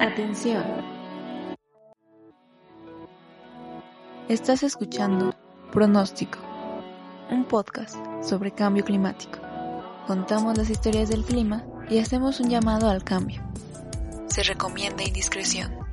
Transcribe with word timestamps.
Atención. 0.00 0.62
Estás 4.28 4.62
escuchando 4.62 5.34
Pronóstico, 5.72 6.38
un 7.30 7.46
podcast 7.46 7.96
sobre 8.22 8.50
cambio 8.50 8.84
climático. 8.84 9.38
Contamos 10.06 10.58
las 10.58 10.68
historias 10.68 11.08
del 11.08 11.24
clima 11.24 11.64
y 11.88 11.98
hacemos 11.98 12.40
un 12.40 12.50
llamado 12.50 12.90
al 12.90 13.04
cambio. 13.04 13.42
Se 14.26 14.42
recomienda 14.42 15.02
indiscreción. 15.02 15.85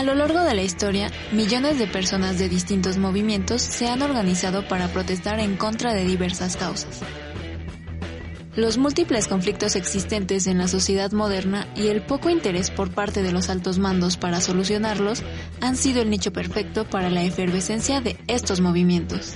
A 0.00 0.02
lo 0.02 0.14
largo 0.14 0.40
de 0.40 0.54
la 0.54 0.62
historia, 0.62 1.10
millones 1.30 1.78
de 1.78 1.86
personas 1.86 2.38
de 2.38 2.48
distintos 2.48 2.96
movimientos 2.96 3.60
se 3.60 3.86
han 3.86 4.00
organizado 4.00 4.66
para 4.66 4.88
protestar 4.88 5.40
en 5.40 5.58
contra 5.58 5.92
de 5.92 6.06
diversas 6.06 6.56
causas. 6.56 7.02
Los 8.56 8.78
múltiples 8.78 9.28
conflictos 9.28 9.76
existentes 9.76 10.46
en 10.46 10.56
la 10.56 10.68
sociedad 10.68 11.12
moderna 11.12 11.66
y 11.76 11.88
el 11.88 12.00
poco 12.00 12.30
interés 12.30 12.70
por 12.70 12.94
parte 12.94 13.22
de 13.22 13.30
los 13.30 13.50
altos 13.50 13.78
mandos 13.78 14.16
para 14.16 14.40
solucionarlos 14.40 15.22
han 15.60 15.76
sido 15.76 16.00
el 16.00 16.08
nicho 16.08 16.32
perfecto 16.32 16.88
para 16.88 17.10
la 17.10 17.22
efervescencia 17.22 18.00
de 18.00 18.16
estos 18.26 18.62
movimientos. 18.62 19.34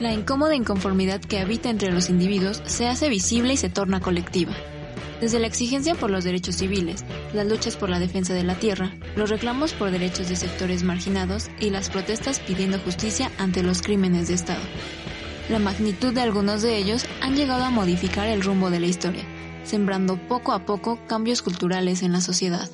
La 0.00 0.12
incómoda 0.12 0.56
inconformidad 0.56 1.20
que 1.20 1.38
habita 1.38 1.70
entre 1.70 1.92
los 1.92 2.10
individuos 2.10 2.60
se 2.66 2.88
hace 2.88 3.08
visible 3.08 3.52
y 3.52 3.56
se 3.56 3.68
torna 3.68 4.00
colectiva 4.00 4.52
desde 5.20 5.38
la 5.38 5.46
exigencia 5.46 5.94
por 5.94 6.10
los 6.10 6.24
derechos 6.24 6.56
civiles, 6.56 7.04
las 7.34 7.46
luchas 7.46 7.76
por 7.76 7.90
la 7.90 7.98
defensa 7.98 8.34
de 8.34 8.44
la 8.44 8.54
tierra, 8.54 8.94
los 9.16 9.30
reclamos 9.30 9.72
por 9.72 9.90
derechos 9.90 10.28
de 10.28 10.36
sectores 10.36 10.82
marginados 10.82 11.50
y 11.60 11.70
las 11.70 11.90
protestas 11.90 12.40
pidiendo 12.40 12.78
justicia 12.78 13.30
ante 13.38 13.62
los 13.62 13.82
crímenes 13.82 14.28
de 14.28 14.34
Estado. 14.34 14.62
La 15.48 15.58
magnitud 15.58 16.14
de 16.14 16.22
algunos 16.22 16.62
de 16.62 16.76
ellos 16.76 17.04
han 17.20 17.36
llegado 17.36 17.64
a 17.64 17.70
modificar 17.70 18.28
el 18.28 18.42
rumbo 18.42 18.70
de 18.70 18.80
la 18.80 18.86
historia, 18.86 19.24
sembrando 19.64 20.16
poco 20.28 20.52
a 20.52 20.64
poco 20.64 20.98
cambios 21.06 21.42
culturales 21.42 22.02
en 22.02 22.12
la 22.12 22.20
sociedad. 22.20 22.70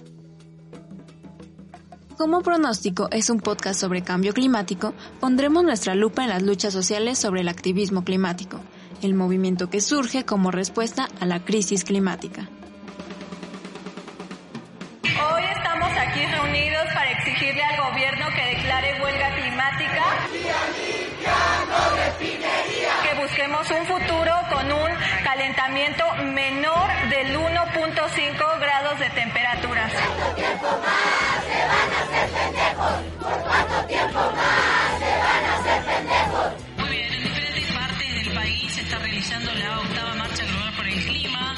Como 2.17 2.41
pronóstico 2.41 3.09
es 3.13 3.29
un 3.29 3.41
podcast 3.41 3.79
sobre 3.79 4.03
cambio 4.03 4.33
climático, 4.33 4.95
pondremos 5.21 5.65
nuestra 5.65 5.95
lupa 5.95 6.23
en 6.23 6.31
las 6.31 6.43
luchas 6.43 6.73
sociales 6.73 7.19
sobre 7.19 7.43
el 7.43 7.49
activismo 7.49 8.05
climático, 8.05 8.61
el 9.03 9.15
movimiento 9.15 9.69
que 9.71 9.81
surge 9.81 10.25
como 10.25 10.51
respuesta 10.51 11.09
a 11.21 11.27
la 11.27 11.45
crisis 11.45 11.85
climática. 11.85 12.49
Hoy 15.05 15.43
estamos 15.57 15.91
aquí 15.99 16.25
reunidos 16.27 16.85
para 16.95 17.11
exigirle 17.13 17.63
al 17.63 17.91
gobierno 17.91 18.27
que 18.35 18.57
declare 18.57 19.03
huelga 19.03 19.35
climática, 19.35 20.05
que 23.03 23.23
busquemos 23.23 23.71
un 23.71 23.87
futuro 23.87 24.33
con 24.53 24.73
un 24.73 24.91
calentamiento 25.25 26.05
menor 26.33 26.89
del 27.11 27.37
1.5 27.37 28.61
grados 28.61 28.99
de 28.99 29.11
temperatura. 29.11 29.91
¿Cuánto 29.91 30.35
tiempo 30.35 30.67
más 30.85 31.45
se 31.45 31.61
van 31.67 31.89
a 31.93 31.99
hacer 32.03 32.29
pendejos? 32.31 32.97
¿Por 33.21 33.39
cuánto 33.43 33.87
tiempo 33.87 34.21
más 34.37 34.56
realizando 39.37 39.55
la 39.55 39.81
octava 39.81 40.15
Marcha 40.15 40.45
Global 40.45 40.75
por 40.77 40.87
el 40.87 41.05
Clima, 41.05 41.55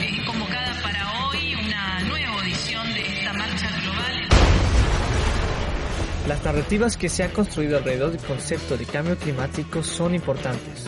eh, 0.00 0.24
convocada 0.26 0.82
para 0.82 1.28
hoy 1.28 1.54
una 1.54 2.00
nueva 2.00 2.40
audición 2.40 2.94
de 2.94 3.00
esta 3.00 3.32
marcha 3.32 3.70
global. 3.82 4.28
Las 6.28 6.44
narrativas 6.44 6.96
que 6.96 7.08
se 7.08 7.22
han 7.22 7.30
construido 7.30 7.78
alrededor 7.78 8.12
del 8.12 8.20
concepto 8.20 8.76
de 8.76 8.86
cambio 8.86 9.16
climático 9.16 9.82
son 9.82 10.14
importantes, 10.14 10.86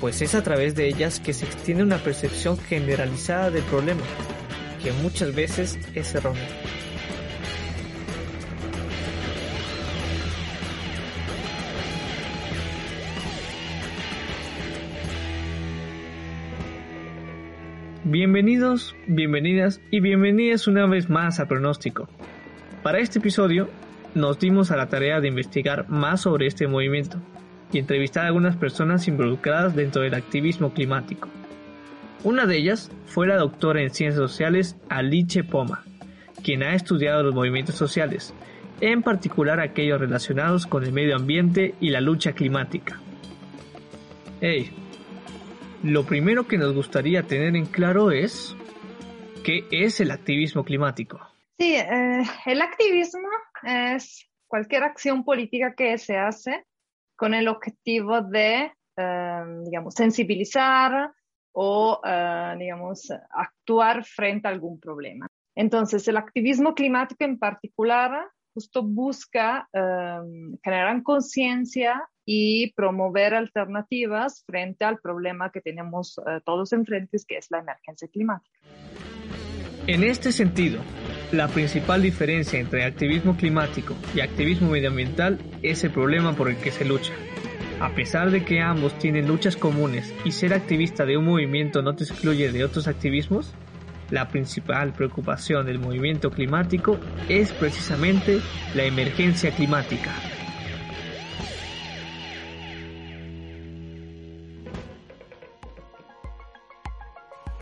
pues 0.00 0.22
es 0.22 0.34
a 0.34 0.42
través 0.42 0.74
de 0.74 0.88
ellas 0.88 1.20
que 1.20 1.34
se 1.34 1.44
extiende 1.44 1.82
una 1.82 1.98
percepción 1.98 2.58
generalizada 2.58 3.50
del 3.50 3.64
problema, 3.64 4.02
que 4.82 4.92
muchas 4.92 5.34
veces 5.34 5.78
es 5.94 6.14
errónea. 6.14 6.61
Bienvenidos, 18.12 18.94
bienvenidas 19.06 19.80
y 19.90 20.00
bienvenidas 20.00 20.66
una 20.66 20.84
vez 20.84 21.08
más 21.08 21.40
a 21.40 21.48
Pronóstico. 21.48 22.10
Para 22.82 22.98
este 22.98 23.20
episodio 23.20 23.70
nos 24.14 24.38
dimos 24.38 24.70
a 24.70 24.76
la 24.76 24.90
tarea 24.90 25.22
de 25.22 25.28
investigar 25.28 25.88
más 25.88 26.20
sobre 26.20 26.46
este 26.46 26.68
movimiento 26.68 27.16
y 27.72 27.78
entrevistar 27.78 28.24
a 28.24 28.26
algunas 28.26 28.54
personas 28.56 29.08
involucradas 29.08 29.74
dentro 29.74 30.02
del 30.02 30.12
activismo 30.12 30.74
climático. 30.74 31.26
Una 32.22 32.44
de 32.44 32.58
ellas 32.58 32.90
fue 33.06 33.26
la 33.26 33.36
doctora 33.36 33.80
en 33.80 33.88
Ciencias 33.88 34.30
Sociales 34.30 34.76
Alice 34.90 35.42
Poma, 35.42 35.82
quien 36.44 36.64
ha 36.64 36.74
estudiado 36.74 37.22
los 37.22 37.34
movimientos 37.34 37.76
sociales, 37.76 38.34
en 38.82 39.02
particular 39.02 39.58
aquellos 39.58 39.98
relacionados 39.98 40.66
con 40.66 40.84
el 40.84 40.92
medio 40.92 41.16
ambiente 41.16 41.76
y 41.80 41.88
la 41.88 42.02
lucha 42.02 42.32
climática. 42.32 43.00
Hey, 44.42 44.70
lo 45.82 46.04
primero 46.04 46.46
que 46.46 46.58
nos 46.58 46.74
gustaría 46.74 47.24
tener 47.24 47.56
en 47.56 47.66
claro 47.66 48.10
es 48.10 48.56
qué 49.44 49.66
es 49.70 50.00
el 50.00 50.10
activismo 50.10 50.64
climático. 50.64 51.20
Sí, 51.58 51.74
eh, 51.74 52.22
el 52.46 52.62
activismo 52.62 53.28
es 53.64 54.28
cualquier 54.46 54.84
acción 54.84 55.24
política 55.24 55.74
que 55.74 55.98
se 55.98 56.16
hace 56.16 56.64
con 57.16 57.34
el 57.34 57.48
objetivo 57.48 58.22
de, 58.22 58.72
eh, 58.96 59.44
digamos, 59.64 59.94
sensibilizar 59.94 61.12
o, 61.52 62.00
eh, 62.04 62.54
digamos, 62.58 63.12
actuar 63.30 64.04
frente 64.04 64.48
a 64.48 64.52
algún 64.52 64.78
problema. 64.78 65.26
Entonces, 65.54 66.06
el 66.08 66.16
activismo 66.16 66.74
climático 66.74 67.24
en 67.24 67.38
particular 67.38 68.28
justo 68.54 68.82
busca 68.82 69.68
generar 70.62 71.02
conciencia 71.02 72.08
y 72.24 72.72
promover 72.74 73.34
alternativas 73.34 74.44
frente 74.46 74.84
al 74.84 74.98
problema 74.98 75.50
que 75.50 75.60
tenemos 75.60 76.18
eh, 76.18 76.40
todos 76.44 76.72
enfrente, 76.72 77.18
que 77.26 77.36
es 77.36 77.48
la 77.50 77.58
emergencia 77.58 78.08
climática. 78.08 78.56
En 79.88 80.04
este 80.04 80.30
sentido, 80.30 80.80
la 81.32 81.48
principal 81.48 82.02
diferencia 82.02 82.60
entre 82.60 82.84
activismo 82.84 83.36
climático 83.36 83.96
y 84.14 84.20
activismo 84.20 84.70
medioambiental 84.70 85.40
es 85.62 85.82
el 85.82 85.90
problema 85.90 86.34
por 86.34 86.48
el 86.48 86.56
que 86.56 86.70
se 86.70 86.84
lucha. 86.84 87.12
A 87.80 87.92
pesar 87.96 88.30
de 88.30 88.44
que 88.44 88.60
ambos 88.60 88.96
tienen 89.00 89.26
luchas 89.26 89.56
comunes 89.56 90.14
y 90.24 90.30
ser 90.30 90.54
activista 90.54 91.04
de 91.04 91.16
un 91.16 91.24
movimiento 91.24 91.82
no 91.82 91.96
te 91.96 92.04
excluye 92.04 92.52
de 92.52 92.62
otros 92.62 92.86
activismos, 92.86 93.54
la 94.10 94.28
principal 94.28 94.92
preocupación 94.92 95.66
del 95.66 95.80
movimiento 95.80 96.30
climático 96.30 97.00
es 97.28 97.50
precisamente 97.50 98.38
la 98.74 98.84
emergencia 98.84 99.50
climática. 99.50 100.12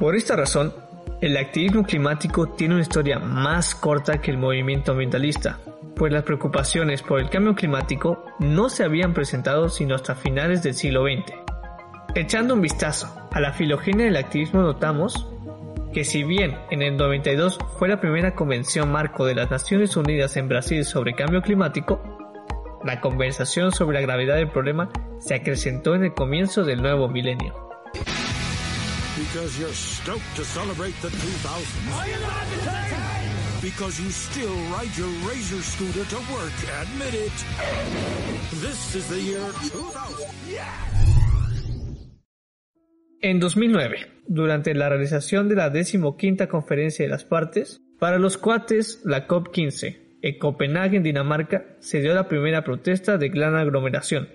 Por 0.00 0.16
esta 0.16 0.34
razón, 0.34 0.72
el 1.20 1.36
activismo 1.36 1.84
climático 1.84 2.48
tiene 2.48 2.72
una 2.72 2.82
historia 2.82 3.18
más 3.18 3.74
corta 3.74 4.18
que 4.18 4.30
el 4.30 4.38
movimiento 4.38 4.92
ambientalista, 4.92 5.58
pues 5.94 6.10
las 6.10 6.22
preocupaciones 6.22 7.02
por 7.02 7.20
el 7.20 7.28
cambio 7.28 7.54
climático 7.54 8.24
no 8.38 8.70
se 8.70 8.82
habían 8.82 9.12
presentado 9.12 9.68
sino 9.68 9.94
hasta 9.94 10.14
finales 10.14 10.62
del 10.62 10.72
siglo 10.72 11.02
XX. 11.02 11.34
Echando 12.14 12.54
un 12.54 12.62
vistazo 12.62 13.14
a 13.30 13.40
la 13.40 13.52
filogenia 13.52 14.06
del 14.06 14.16
activismo 14.16 14.62
notamos 14.62 15.28
que 15.92 16.04
si 16.04 16.24
bien 16.24 16.56
en 16.70 16.80
el 16.80 16.96
92 16.96 17.58
fue 17.78 17.90
la 17.90 18.00
primera 18.00 18.34
convención 18.34 18.90
marco 18.90 19.26
de 19.26 19.34
las 19.34 19.50
Naciones 19.50 19.98
Unidas 19.98 20.34
en 20.38 20.48
Brasil 20.48 20.86
sobre 20.86 21.12
cambio 21.12 21.42
climático, 21.42 22.00
la 22.86 23.02
conversación 23.02 23.70
sobre 23.70 24.00
la 24.00 24.06
gravedad 24.06 24.36
del 24.36 24.48
problema 24.48 24.88
se 25.18 25.34
acrecentó 25.34 25.94
en 25.94 26.04
el 26.04 26.14
comienzo 26.14 26.64
del 26.64 26.80
nuevo 26.80 27.06
milenio. 27.06 27.68
Because 29.20 29.58
you're 29.60 29.74
stoked 29.74 30.34
to 30.36 30.44
celebrate 30.44 30.94
the 31.02 31.08
2000s. 31.08 31.92
Are 31.92 32.08
you 32.08 32.20
not 32.20 32.40
entertained? 32.56 33.60
Because 33.60 34.00
you 34.00 34.10
still 34.10 34.54
ride 34.72 34.96
your 34.96 35.12
Razor 35.28 35.60
scooter 35.60 36.06
to 36.08 36.16
work. 36.32 36.56
Admit 36.80 37.14
it. 37.14 37.32
This 38.62 38.94
is 38.94 39.08
the 39.08 39.20
year 39.20 39.44
2000. 39.60 40.24
En 43.20 43.40
2009, 43.40 44.06
durante 44.26 44.74
la 44.74 44.88
realización 44.88 45.50
de 45.50 45.56
la 45.56 45.68
decimoquinta 45.68 46.48
conferencia 46.48 47.04
de 47.04 47.10
las 47.10 47.24
partes, 47.24 47.82
para 47.98 48.18
los 48.18 48.38
cuates, 48.38 49.02
la 49.04 49.28
COP15, 49.28 49.98
en 50.22 50.38
Copenhague, 50.38 50.96
en 50.96 51.02
Dinamarca, 51.02 51.76
se 51.80 52.00
dio 52.00 52.14
la 52.14 52.26
primera 52.26 52.64
protesta 52.64 53.18
de 53.18 53.28
gran 53.28 53.54
aglomeración. 53.54 54.30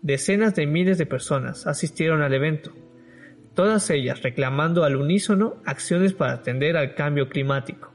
Decenas 0.00 0.54
de 0.54 0.66
miles 0.66 0.96
de 0.96 1.04
personas 1.04 1.66
asistieron 1.66 2.22
al 2.22 2.32
evento, 2.32 2.72
todas 3.54 3.88
ellas 3.90 4.22
reclamando 4.22 4.84
al 4.84 4.96
unísono 4.96 5.56
acciones 5.64 6.12
para 6.12 6.32
atender 6.32 6.76
al 6.76 6.94
cambio 6.94 7.28
climático. 7.28 7.92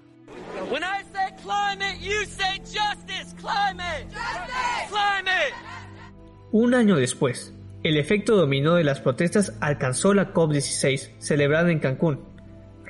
Un 6.52 6.74
año 6.74 6.96
después, 6.96 7.54
el 7.84 7.98
efecto 7.98 8.36
dominó 8.36 8.76
de 8.76 8.84
las 8.84 9.00
protestas 9.00 9.56
alcanzó 9.62 10.14
la 10.14 10.34
COP16, 10.34 11.12
celebrada 11.20 11.72
en 11.72 11.80
Cancún. 11.80 12.28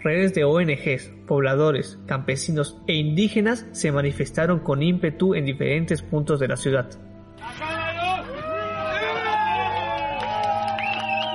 Redes 0.01 0.33
de 0.33 0.45
ONGs, 0.45 1.11
pobladores, 1.27 1.99
campesinos 2.05 2.77
e 2.87 2.93
indígenas 2.93 3.65
se 3.73 3.91
manifestaron 3.91 4.59
con 4.59 4.81
ímpetu 4.81 5.35
en 5.35 5.45
diferentes 5.45 6.01
puntos 6.01 6.39
de 6.39 6.47
la 6.47 6.55
ciudad. 6.55 6.89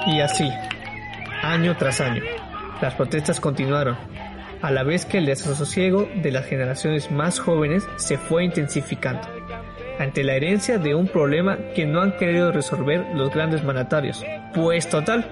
Y 0.07 0.21
así, 0.21 0.51
año 1.45 1.77
tras 1.77 2.01
año, 2.01 2.23
las 2.81 2.95
protestas 2.95 3.39
continuaron, 3.39 3.97
a 4.63 4.71
la 4.71 4.83
vez 4.83 5.05
que 5.05 5.19
el 5.19 5.27
desasosiego 5.27 6.09
de 6.23 6.33
las 6.33 6.47
generaciones 6.47 7.11
más 7.11 7.39
jóvenes 7.39 7.87
se 7.97 8.17
fue 8.17 8.45
intensificando, 8.45 9.29
ante 9.99 10.25
la 10.25 10.35
herencia 10.35 10.79
de 10.79 10.95
un 10.95 11.07
problema 11.07 11.59
que 11.75 11.87
no 11.87 12.01
han 12.01 12.17
querido 12.17 12.51
resolver 12.51 13.05
los 13.15 13.31
grandes 13.31 13.63
mandatarios, 13.63 14.25
pues 14.55 14.89
total, 14.89 15.27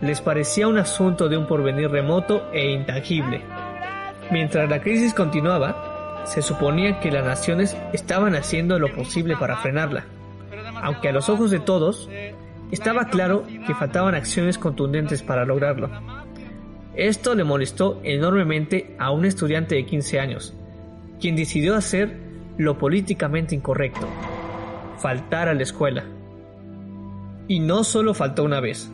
les 0.00 0.20
parecía 0.20 0.68
un 0.68 0.78
asunto 0.78 1.28
de 1.28 1.36
un 1.36 1.46
porvenir 1.46 1.90
remoto 1.90 2.50
e 2.52 2.72
intangible. 2.72 3.42
Mientras 4.30 4.68
la 4.68 4.80
crisis 4.80 5.14
continuaba, 5.14 6.24
se 6.26 6.42
suponía 6.42 7.00
que 7.00 7.10
las 7.10 7.24
naciones 7.24 7.76
estaban 7.92 8.34
haciendo 8.34 8.78
lo 8.78 8.92
posible 8.92 9.36
para 9.36 9.56
frenarla, 9.56 10.04
aunque 10.82 11.08
a 11.08 11.12
los 11.12 11.28
ojos 11.28 11.50
de 11.50 11.60
todos, 11.60 12.08
estaba 12.70 13.08
claro 13.08 13.44
que 13.66 13.74
faltaban 13.74 14.14
acciones 14.14 14.58
contundentes 14.58 15.22
para 15.22 15.44
lograrlo. 15.44 15.90
Esto 16.94 17.34
le 17.34 17.44
molestó 17.44 18.00
enormemente 18.02 18.94
a 18.98 19.10
un 19.10 19.24
estudiante 19.24 19.76
de 19.76 19.86
15 19.86 20.20
años, 20.20 20.54
quien 21.20 21.36
decidió 21.36 21.76
hacer 21.76 22.16
lo 22.56 22.76
políticamente 22.76 23.54
incorrecto, 23.54 24.06
faltar 24.98 25.48
a 25.48 25.54
la 25.54 25.62
escuela. 25.62 26.04
Y 27.46 27.60
no 27.60 27.84
solo 27.84 28.14
faltó 28.14 28.44
una 28.44 28.60
vez, 28.60 28.90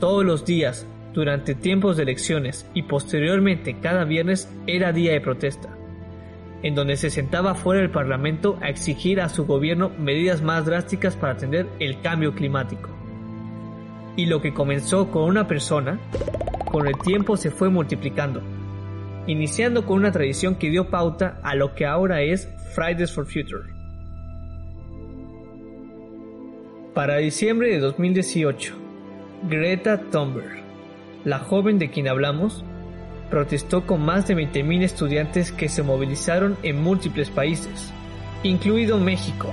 todos 0.00 0.24
los 0.24 0.44
días, 0.44 0.86
durante 1.12 1.54
tiempos 1.54 1.96
de 1.96 2.02
elecciones 2.02 2.68
y 2.74 2.82
posteriormente 2.82 3.76
cada 3.80 4.04
viernes 4.04 4.50
era 4.66 4.92
día 4.92 5.12
de 5.12 5.20
protesta, 5.20 5.68
en 6.62 6.74
donde 6.74 6.96
se 6.96 7.10
sentaba 7.10 7.54
fuera 7.54 7.80
del 7.80 7.90
Parlamento 7.90 8.58
a 8.60 8.68
exigir 8.68 9.20
a 9.20 9.28
su 9.28 9.46
gobierno 9.46 9.90
medidas 9.98 10.42
más 10.42 10.66
drásticas 10.66 11.16
para 11.16 11.34
atender 11.34 11.66
el 11.80 12.00
cambio 12.00 12.34
climático. 12.34 12.95
Y 14.16 14.26
lo 14.26 14.40
que 14.40 14.54
comenzó 14.54 15.10
con 15.10 15.24
una 15.24 15.46
persona, 15.46 16.00
con 16.70 16.86
el 16.86 16.96
tiempo 16.98 17.36
se 17.36 17.50
fue 17.50 17.68
multiplicando, 17.68 18.42
iniciando 19.26 19.84
con 19.84 19.98
una 19.98 20.10
tradición 20.10 20.54
que 20.54 20.70
dio 20.70 20.88
pauta 20.88 21.38
a 21.42 21.54
lo 21.54 21.74
que 21.74 21.86
ahora 21.86 22.22
es 22.22 22.48
Fridays 22.74 23.12
for 23.12 23.26
Future. 23.26 23.76
Para 26.94 27.18
diciembre 27.18 27.70
de 27.70 27.78
2018, 27.78 28.74
Greta 29.50 30.00
Thunberg, 30.10 30.62
la 31.24 31.38
joven 31.38 31.78
de 31.78 31.90
quien 31.90 32.08
hablamos, 32.08 32.64
protestó 33.30 33.86
con 33.86 34.02
más 34.02 34.26
de 34.26 34.34
20.000 34.34 34.82
estudiantes 34.82 35.52
que 35.52 35.68
se 35.68 35.82
movilizaron 35.82 36.56
en 36.62 36.82
múltiples 36.82 37.28
países, 37.28 37.92
incluido 38.42 38.98
México. 38.98 39.52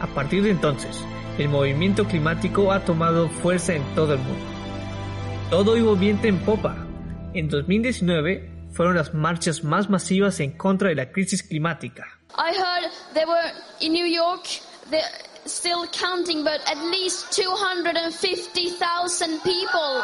A 0.00 0.06
partir 0.08 0.42
de 0.42 0.50
entonces, 0.50 1.02
el 1.38 1.48
movimiento 1.48 2.04
climático 2.04 2.72
ha 2.72 2.84
tomado 2.84 3.28
fuerza 3.28 3.74
en 3.74 3.84
todo 3.94 4.14
el 4.14 4.18
mundo. 4.18 4.44
Todo 5.50 5.76
iba 5.76 5.94
viento 5.94 6.26
en 6.26 6.38
popa. 6.40 6.76
En 7.32 7.48
2019 7.48 8.68
fueron 8.72 8.96
las 8.96 9.14
marchas 9.14 9.62
más 9.62 9.88
masivas 9.88 10.40
en 10.40 10.56
contra 10.56 10.88
de 10.88 10.96
la 10.96 11.10
crisis 11.10 11.42
climática. 11.42 12.06
I 12.36 12.52
heard 12.52 12.90
they 13.14 13.24
were 13.24 13.52
in 13.80 13.92
New 13.92 14.06
York, 14.06 14.46
they're 14.90 15.02
still 15.46 15.86
counting, 15.92 16.44
but 16.44 16.60
at 16.66 16.76
least 16.90 17.32
250,000 17.32 19.40
people. 19.42 20.02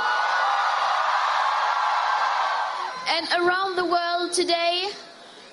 And 3.06 3.28
around 3.42 3.76
the 3.76 3.84
world 3.84 4.32
today, 4.32 4.86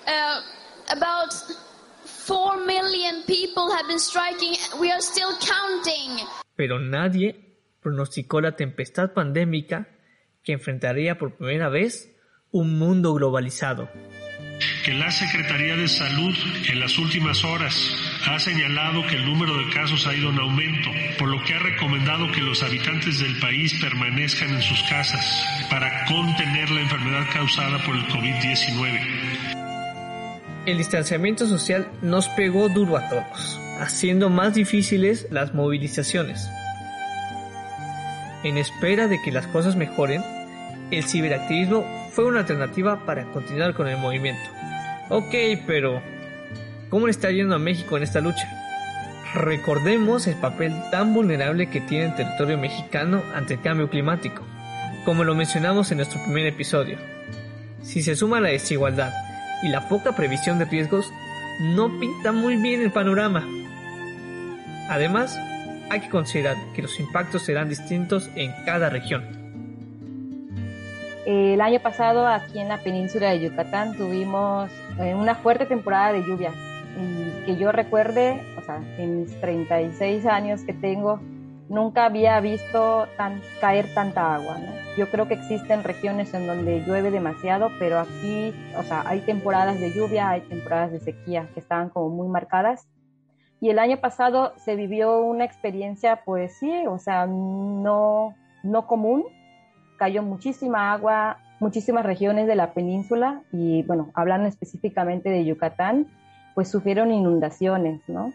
uh, 0.07 0.41
about 0.89 1.33
4 1.33 1.60
million 2.91 3.23
people 3.25 3.71
have 3.71 3.87
been 3.87 3.99
striking. 3.99 4.53
We 4.79 4.91
are 4.91 5.01
still 5.01 5.31
counting. 5.39 6.25
Pero 6.55 6.79
nadie 6.79 7.35
pronosticó 7.81 8.41
la 8.41 8.55
tempestad 8.55 9.13
pandémica 9.13 9.87
que 10.43 10.53
enfrentaría 10.53 11.17
por 11.17 11.35
primera 11.37 11.69
vez 11.69 12.13
un 12.51 12.77
mundo 12.77 13.13
globalizado. 13.13 13.89
Que 14.85 14.93
la 14.93 15.09
Secretaría 15.11 15.75
de 15.75 15.87
Salud 15.87 16.35
en 16.69 16.79
las 16.79 16.97
últimas 16.97 17.43
horas 17.43 17.73
ha 18.27 18.37
señalado 18.39 19.05
que 19.07 19.15
el 19.15 19.25
número 19.25 19.57
de 19.57 19.71
casos 19.73 20.05
ha 20.05 20.13
ido 20.13 20.29
en 20.29 20.39
aumento, 20.39 20.89
por 21.17 21.29
lo 21.29 21.43
que 21.43 21.53
ha 21.53 21.59
recomendado 21.59 22.31
que 22.31 22.41
los 22.41 22.61
habitantes 22.61 23.19
del 23.19 23.39
país 23.39 23.73
permanezcan 23.81 24.49
en 24.49 24.61
sus 24.61 24.81
casas 24.83 25.45
para 25.69 26.05
contener 26.05 26.69
la 26.69 26.81
enfermedad 26.81 27.25
causada 27.33 27.79
por 27.85 27.95
el 27.95 28.05
COVID-19. 28.07 29.20
El 30.67 30.77
distanciamiento 30.77 31.47
social 31.47 31.87
nos 32.03 32.29
pegó 32.29 32.69
duro 32.69 32.95
a 32.95 33.09
todos, 33.09 33.59
haciendo 33.79 34.29
más 34.29 34.53
difíciles 34.53 35.25
las 35.31 35.55
movilizaciones. 35.55 36.47
En 38.43 38.59
espera 38.59 39.07
de 39.07 39.19
que 39.23 39.31
las 39.31 39.47
cosas 39.47 39.75
mejoren, 39.75 40.23
el 40.91 41.03
ciberactivismo 41.03 41.83
fue 42.11 42.25
una 42.25 42.41
alternativa 42.41 43.03
para 43.07 43.25
continuar 43.31 43.73
con 43.73 43.87
el 43.87 43.97
movimiento. 43.97 44.47
Ok, 45.09 45.33
pero 45.65 45.99
¿cómo 46.89 47.07
le 47.07 47.11
está 47.11 47.31
yendo 47.31 47.55
a 47.55 47.59
México 47.59 47.97
en 47.97 48.03
esta 48.03 48.21
lucha? 48.21 48.47
Recordemos 49.33 50.27
el 50.27 50.35
papel 50.35 50.75
tan 50.91 51.15
vulnerable 51.15 51.71
que 51.71 51.81
tiene 51.81 52.05
el 52.05 52.15
territorio 52.15 52.59
mexicano 52.59 53.23
ante 53.33 53.55
el 53.55 53.61
cambio 53.61 53.89
climático, 53.89 54.43
como 55.05 55.23
lo 55.23 55.33
mencionamos 55.33 55.89
en 55.89 55.97
nuestro 55.97 56.21
primer 56.21 56.45
episodio. 56.45 56.99
Si 57.81 58.03
se 58.03 58.15
suma 58.15 58.39
la 58.39 58.49
desigualdad 58.49 59.30
y 59.61 59.69
la 59.69 59.87
poca 59.87 60.13
previsión 60.13 60.59
de 60.59 60.65
riesgos, 60.65 61.11
no 61.59 61.99
pinta 61.99 62.31
muy 62.31 62.55
bien 62.55 62.81
el 62.81 62.91
panorama. 62.91 63.45
Además, 64.89 65.37
hay 65.89 65.99
que 66.01 66.09
considerar 66.09 66.57
que 66.73 66.81
los 66.81 66.99
impactos 66.99 67.43
serán 67.43 67.69
distintos 67.69 68.29
en 68.35 68.51
cada 68.65 68.89
región. 68.89 69.23
El 71.25 71.61
año 71.61 71.79
pasado 71.79 72.27
aquí 72.27 72.59
en 72.59 72.67
la 72.67 72.77
península 72.77 73.29
de 73.29 73.41
Yucatán 73.41 73.95
tuvimos 73.95 74.71
eh, 74.99 75.13
una 75.13 75.35
fuerte 75.35 75.65
temporada 75.65 76.13
de 76.13 76.23
lluvias 76.23 76.55
y 76.97 77.45
que 77.45 77.57
yo 77.57 77.71
recuerde, 77.71 78.41
o 78.57 78.61
sea, 78.61 78.81
en 78.97 79.21
mis 79.21 79.39
36 79.39 80.25
años 80.25 80.63
que 80.63 80.73
tengo, 80.73 81.21
nunca 81.71 82.05
había 82.05 82.39
visto 82.41 83.07
tan, 83.15 83.41
caer 83.61 83.87
tanta 83.93 84.35
agua. 84.35 84.57
Yo 84.97 85.09
creo 85.09 85.27
que 85.27 85.35
existen 85.35 85.83
regiones 85.83 86.33
en 86.33 86.45
donde 86.45 86.83
llueve 86.85 87.11
demasiado, 87.11 87.71
pero 87.79 87.97
aquí, 87.99 88.53
o 88.77 88.83
sea, 88.83 89.03
hay 89.07 89.21
temporadas 89.21 89.79
de 89.79 89.91
lluvia, 89.93 90.29
hay 90.29 90.41
temporadas 90.41 90.91
de 90.91 90.99
sequía 90.99 91.47
que 91.53 91.61
estaban 91.61 91.89
como 91.89 92.09
muy 92.09 92.27
marcadas. 92.27 92.87
Y 93.61 93.69
el 93.69 93.79
año 93.79 93.97
pasado 93.97 94.53
se 94.57 94.75
vivió 94.75 95.21
una 95.21 95.45
experiencia, 95.45 96.23
pues 96.25 96.57
sí, 96.57 96.85
o 96.87 96.97
sea, 96.99 97.25
no, 97.25 98.35
no 98.63 98.85
común, 98.85 99.23
cayó 99.97 100.23
muchísima 100.23 100.91
agua, 100.91 101.37
muchísimas 101.61 102.05
regiones 102.05 102.47
de 102.47 102.55
la 102.55 102.73
península 102.73 103.43
y, 103.53 103.83
bueno, 103.83 104.09
hablando 104.13 104.49
específicamente 104.49 105.29
de 105.29 105.45
Yucatán, 105.45 106.07
pues 106.53 106.69
sufrieron 106.69 107.13
inundaciones, 107.13 108.01
¿no? 108.09 108.33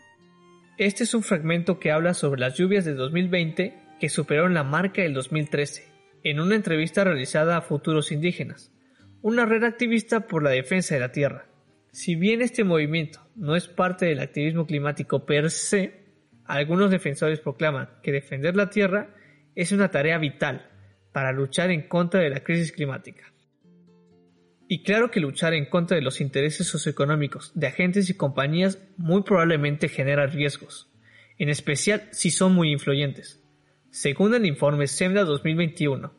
Este 0.78 1.04
es 1.04 1.14
un 1.14 1.22
fragmento 1.22 1.78
que 1.78 1.90
habla 1.90 2.12
sobre 2.12 2.38
las 2.38 2.58
lluvias 2.58 2.84
de 2.84 2.92
2020 2.92 3.74
que 3.98 4.10
superaron 4.10 4.52
la 4.52 4.62
marca 4.62 5.00
del 5.00 5.14
2013, 5.14 5.88
en 6.22 6.38
una 6.38 6.54
entrevista 6.54 7.02
realizada 7.02 7.56
a 7.56 7.62
futuros 7.62 8.12
indígenas, 8.12 8.74
una 9.22 9.46
red 9.46 9.64
activista 9.64 10.26
por 10.26 10.42
la 10.42 10.50
defensa 10.50 10.94
de 10.94 11.00
la 11.00 11.12
tierra. 11.12 11.46
Si 11.92 12.14
bien 12.14 12.42
este 12.42 12.62
movimiento 12.62 13.26
no 13.36 13.56
es 13.56 13.68
parte 13.68 14.04
del 14.04 14.20
activismo 14.20 14.66
climático 14.66 15.24
per 15.24 15.50
se, 15.50 16.04
algunos 16.44 16.90
defensores 16.90 17.40
proclaman 17.40 17.88
que 18.02 18.12
defender 18.12 18.54
la 18.54 18.68
tierra 18.68 19.14
es 19.54 19.72
una 19.72 19.90
tarea 19.90 20.18
vital 20.18 20.70
para 21.10 21.32
luchar 21.32 21.70
en 21.70 21.88
contra 21.88 22.20
de 22.20 22.28
la 22.28 22.40
crisis 22.40 22.70
climática. 22.70 23.32
Y 24.68 24.82
claro 24.82 25.10
que 25.10 25.20
luchar 25.20 25.54
en 25.54 25.66
contra 25.66 25.96
de 25.96 26.02
los 26.02 26.20
intereses 26.20 26.66
socioeconómicos 26.66 27.52
de 27.54 27.68
agentes 27.68 28.10
y 28.10 28.14
compañías 28.14 28.78
muy 28.96 29.22
probablemente 29.22 29.88
genera 29.88 30.26
riesgos, 30.26 30.90
en 31.38 31.48
especial 31.48 32.08
si 32.10 32.30
son 32.30 32.52
muy 32.52 32.72
influyentes. 32.72 33.40
Según 33.90 34.34
el 34.34 34.44
informe 34.44 34.88
SEMDA 34.88 35.24
2021, 35.24 36.12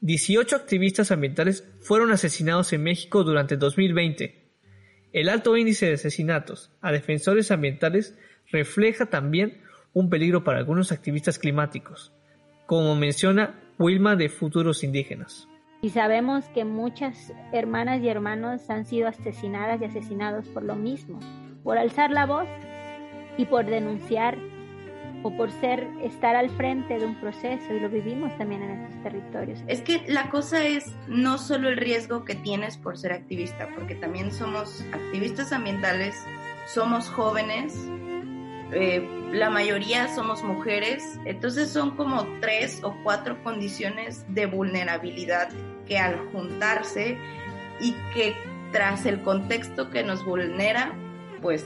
18 0.00 0.56
activistas 0.56 1.10
ambientales 1.12 1.66
fueron 1.80 2.12
asesinados 2.12 2.74
en 2.74 2.82
México 2.82 3.24
durante 3.24 3.56
2020. 3.56 4.50
El 5.14 5.30
alto 5.30 5.56
índice 5.56 5.86
de 5.86 5.94
asesinatos 5.94 6.72
a 6.82 6.92
defensores 6.92 7.50
ambientales 7.50 8.18
refleja 8.52 9.06
también 9.06 9.62
un 9.94 10.10
peligro 10.10 10.44
para 10.44 10.58
algunos 10.58 10.92
activistas 10.92 11.38
climáticos, 11.38 12.12
como 12.66 12.94
menciona 12.96 13.62
Wilma 13.78 14.14
de 14.14 14.28
Futuros 14.28 14.84
Indígenas. 14.84 15.48
Y 15.84 15.90
sabemos 15.90 16.46
que 16.54 16.64
muchas 16.64 17.34
hermanas 17.52 18.00
y 18.00 18.08
hermanos 18.08 18.70
han 18.70 18.86
sido 18.86 19.06
asesinadas 19.06 19.82
y 19.82 19.84
asesinados 19.84 20.48
por 20.48 20.62
lo 20.62 20.76
mismo, 20.76 21.20
por 21.62 21.76
alzar 21.76 22.10
la 22.10 22.24
voz 22.24 22.48
y 23.36 23.44
por 23.44 23.66
denunciar 23.66 24.38
o 25.22 25.36
por 25.36 25.50
ser 25.50 25.86
estar 26.02 26.36
al 26.36 26.48
frente 26.48 26.98
de 26.98 27.04
un 27.04 27.20
proceso 27.20 27.74
y 27.74 27.80
lo 27.80 27.90
vivimos 27.90 28.34
también 28.38 28.62
en 28.62 28.70
estos 28.80 29.02
territorios. 29.02 29.62
Es 29.66 29.82
que 29.82 30.02
la 30.06 30.30
cosa 30.30 30.64
es 30.64 30.86
no 31.06 31.36
solo 31.36 31.68
el 31.68 31.76
riesgo 31.76 32.24
que 32.24 32.34
tienes 32.34 32.78
por 32.78 32.96
ser 32.96 33.12
activista, 33.12 33.68
porque 33.74 33.94
también 33.94 34.32
somos 34.32 34.82
activistas 34.90 35.52
ambientales, 35.52 36.16
somos 36.66 37.10
jóvenes, 37.10 37.74
eh, 38.72 39.06
la 39.32 39.50
mayoría 39.50 40.08
somos 40.14 40.42
mujeres, 40.42 41.20
entonces 41.26 41.68
son 41.68 41.94
como 41.94 42.26
tres 42.40 42.82
o 42.82 42.96
cuatro 43.02 43.42
condiciones 43.44 44.24
de 44.28 44.46
vulnerabilidad 44.46 45.50
que 45.86 45.98
al 45.98 46.18
juntarse 46.32 47.18
y 47.80 47.92
que 48.14 48.34
tras 48.72 49.06
el 49.06 49.22
contexto 49.22 49.90
que 49.90 50.02
nos 50.02 50.24
vulnera, 50.24 50.94
pues 51.40 51.64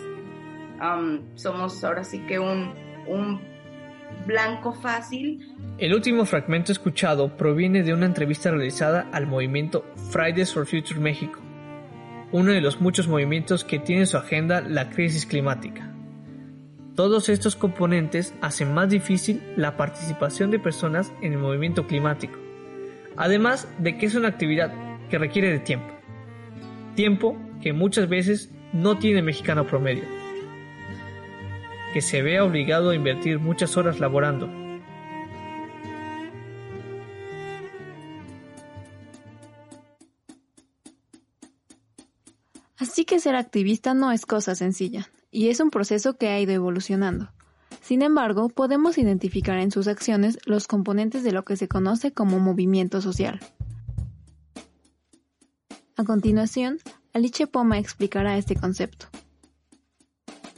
somos 1.35 1.83
ahora 1.83 2.05
sí 2.05 2.21
que 2.21 2.39
un, 2.39 2.73
un 3.07 3.41
blanco 4.27 4.73
fácil. 4.73 5.55
El 5.79 5.95
último 5.95 6.25
fragmento 6.25 6.73
escuchado 6.73 7.37
proviene 7.37 7.83
de 7.83 7.95
una 7.95 8.07
entrevista 8.07 8.51
realizada 8.51 9.09
al 9.13 9.27
movimiento 9.27 9.85
Fridays 10.11 10.53
for 10.53 10.67
Future 10.67 11.01
México, 11.01 11.41
uno 12.33 12.53
de 12.53 12.61
los 12.61 12.81
muchos 12.81 13.09
movimientos 13.09 13.65
que 13.65 13.79
tiene 13.79 14.03
en 14.03 14.07
su 14.07 14.17
agenda 14.17 14.61
la 14.61 14.91
crisis 14.91 15.27
climática. 15.27 15.95
Todos 16.95 17.29
estos 17.29 17.55
componentes 17.55 18.35
hacen 18.41 18.75
más 18.75 18.91
difícil 18.91 19.41
la 19.57 19.77
participación 19.77 20.51
de 20.51 20.59
personas 20.59 21.13
en 21.23 21.33
el 21.33 21.39
movimiento 21.39 21.87
climático, 21.87 22.39
además 23.19 23.69
de 23.79 23.99
que 23.99 24.07
es 24.07 24.15
una 24.15 24.29
actividad 24.29 24.73
que 25.11 25.19
requiere 25.19 25.51
de 25.51 25.59
tiempo, 25.59 25.93
tiempo 26.95 27.37
que 27.61 27.73
muchas 27.73 28.09
veces 28.09 28.51
no 28.73 28.97
tiene 28.97 29.23
mexicano 29.23 29.67
promedio, 29.67 30.05
que 31.93 32.01
se 32.01 32.23
vea 32.23 32.45
obligado 32.45 32.91
a 32.91 32.95
invertir 32.95 33.41
muchas 33.41 33.77
horas 33.77 33.99
laborando. 33.99 34.49
Así 42.77 43.05
que 43.05 43.19
ser 43.19 43.35
activista 43.35 43.95
no 43.95 44.13
es 44.13 44.25
cosa 44.25 44.55
sencilla 44.55 45.11
y 45.33 45.49
es 45.49 45.59
un 45.59 45.71
proceso 45.71 46.17
que 46.17 46.29
ha 46.29 46.41
ido 46.41 46.53
evolucionando. 46.53 47.33
Sin 47.88 48.02
embargo, 48.02 48.50
podemos 48.50 48.99
identificar 48.99 49.57
en 49.57 49.71
sus 49.71 49.88
acciones 49.88 50.38
los 50.45 50.66
componentes 50.66 51.25
de 51.25 51.33
lo 51.33 51.47
que 51.47 51.57
se 51.57 51.68
conoce 51.68 52.12
como 52.12 52.38
movimiento 52.38 53.00
social. 53.00 53.40
A 55.97 56.04
continuación, 56.04 56.80
Alice 57.14 57.47
Poma 57.47 57.78
explicará 57.78 58.37
este 58.37 58.57
concepto 58.57 59.07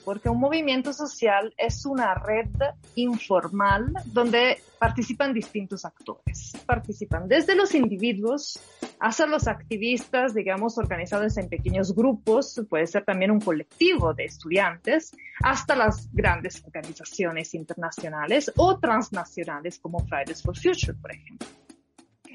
porque 0.04 0.28
un 0.28 0.40
movimiento 0.40 0.92
social 0.92 1.54
es 1.56 1.84
una 1.86 2.14
red 2.14 2.48
informal 2.94 3.92
donde 4.06 4.62
participan 4.78 5.32
distintos 5.32 5.84
actores. 5.84 6.52
Participan 6.66 7.28
desde 7.28 7.54
los 7.54 7.74
individuos 7.74 8.58
hasta 8.98 9.26
los 9.26 9.48
activistas, 9.48 10.34
digamos, 10.34 10.78
organizados 10.78 11.36
en 11.36 11.48
pequeños 11.48 11.94
grupos, 11.94 12.60
puede 12.68 12.86
ser 12.86 13.04
también 13.04 13.30
un 13.30 13.40
colectivo 13.40 14.14
de 14.14 14.24
estudiantes, 14.24 15.12
hasta 15.42 15.76
las 15.76 16.12
grandes 16.12 16.62
organizaciones 16.64 17.54
internacionales 17.54 18.52
o 18.56 18.78
transnacionales 18.78 19.78
como 19.78 20.00
Fridays 20.06 20.42
for 20.42 20.56
Future, 20.56 20.94
por 20.94 21.12
ejemplo. 21.12 21.46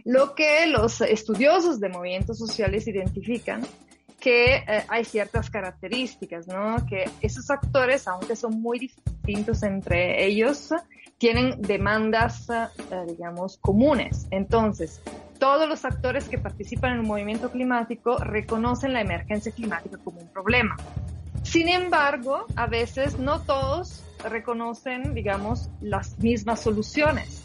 Lo 0.06 0.36
que 0.36 0.68
los 0.68 1.02
estudiosos 1.02 1.80
de 1.80 1.90
movimientos 1.90 2.38
sociales 2.38 2.88
identifican 2.88 3.64
que 4.26 4.56
eh, 4.56 4.84
hay 4.88 5.06
ciertas 5.06 5.52
características, 5.52 6.48
¿no? 6.48 6.84
Que 6.88 7.08
esos 7.22 7.52
actores, 7.52 8.08
aunque 8.08 8.36
son 8.36 8.60
muy 8.60 8.80
distintos 8.80 9.62
entre 9.62 10.26
ellos, 10.26 10.72
tienen 11.20 11.62
demandas, 11.62 12.50
eh, 12.50 12.66
digamos, 13.08 13.60
comunes. 13.60 14.26
Entonces, 14.32 15.00
todos 15.38 15.70
los 15.70 15.86
actores 15.86 16.28
que 16.28 16.40
participan 16.40 16.94
en 16.94 17.00
un 17.02 17.06
movimiento 17.06 17.52
climático 17.52 18.18
reconocen 18.18 18.94
la 18.94 19.02
emergencia 19.02 19.52
climática 19.52 20.00
como 20.04 20.22
un 20.22 20.28
problema. 20.30 20.76
Sin 21.44 21.68
embargo, 21.68 22.48
a 22.56 22.66
veces 22.66 23.20
no 23.20 23.42
todos 23.42 24.04
reconocen, 24.28 25.14
digamos, 25.14 25.70
las 25.82 26.18
mismas 26.18 26.62
soluciones. 26.62 27.45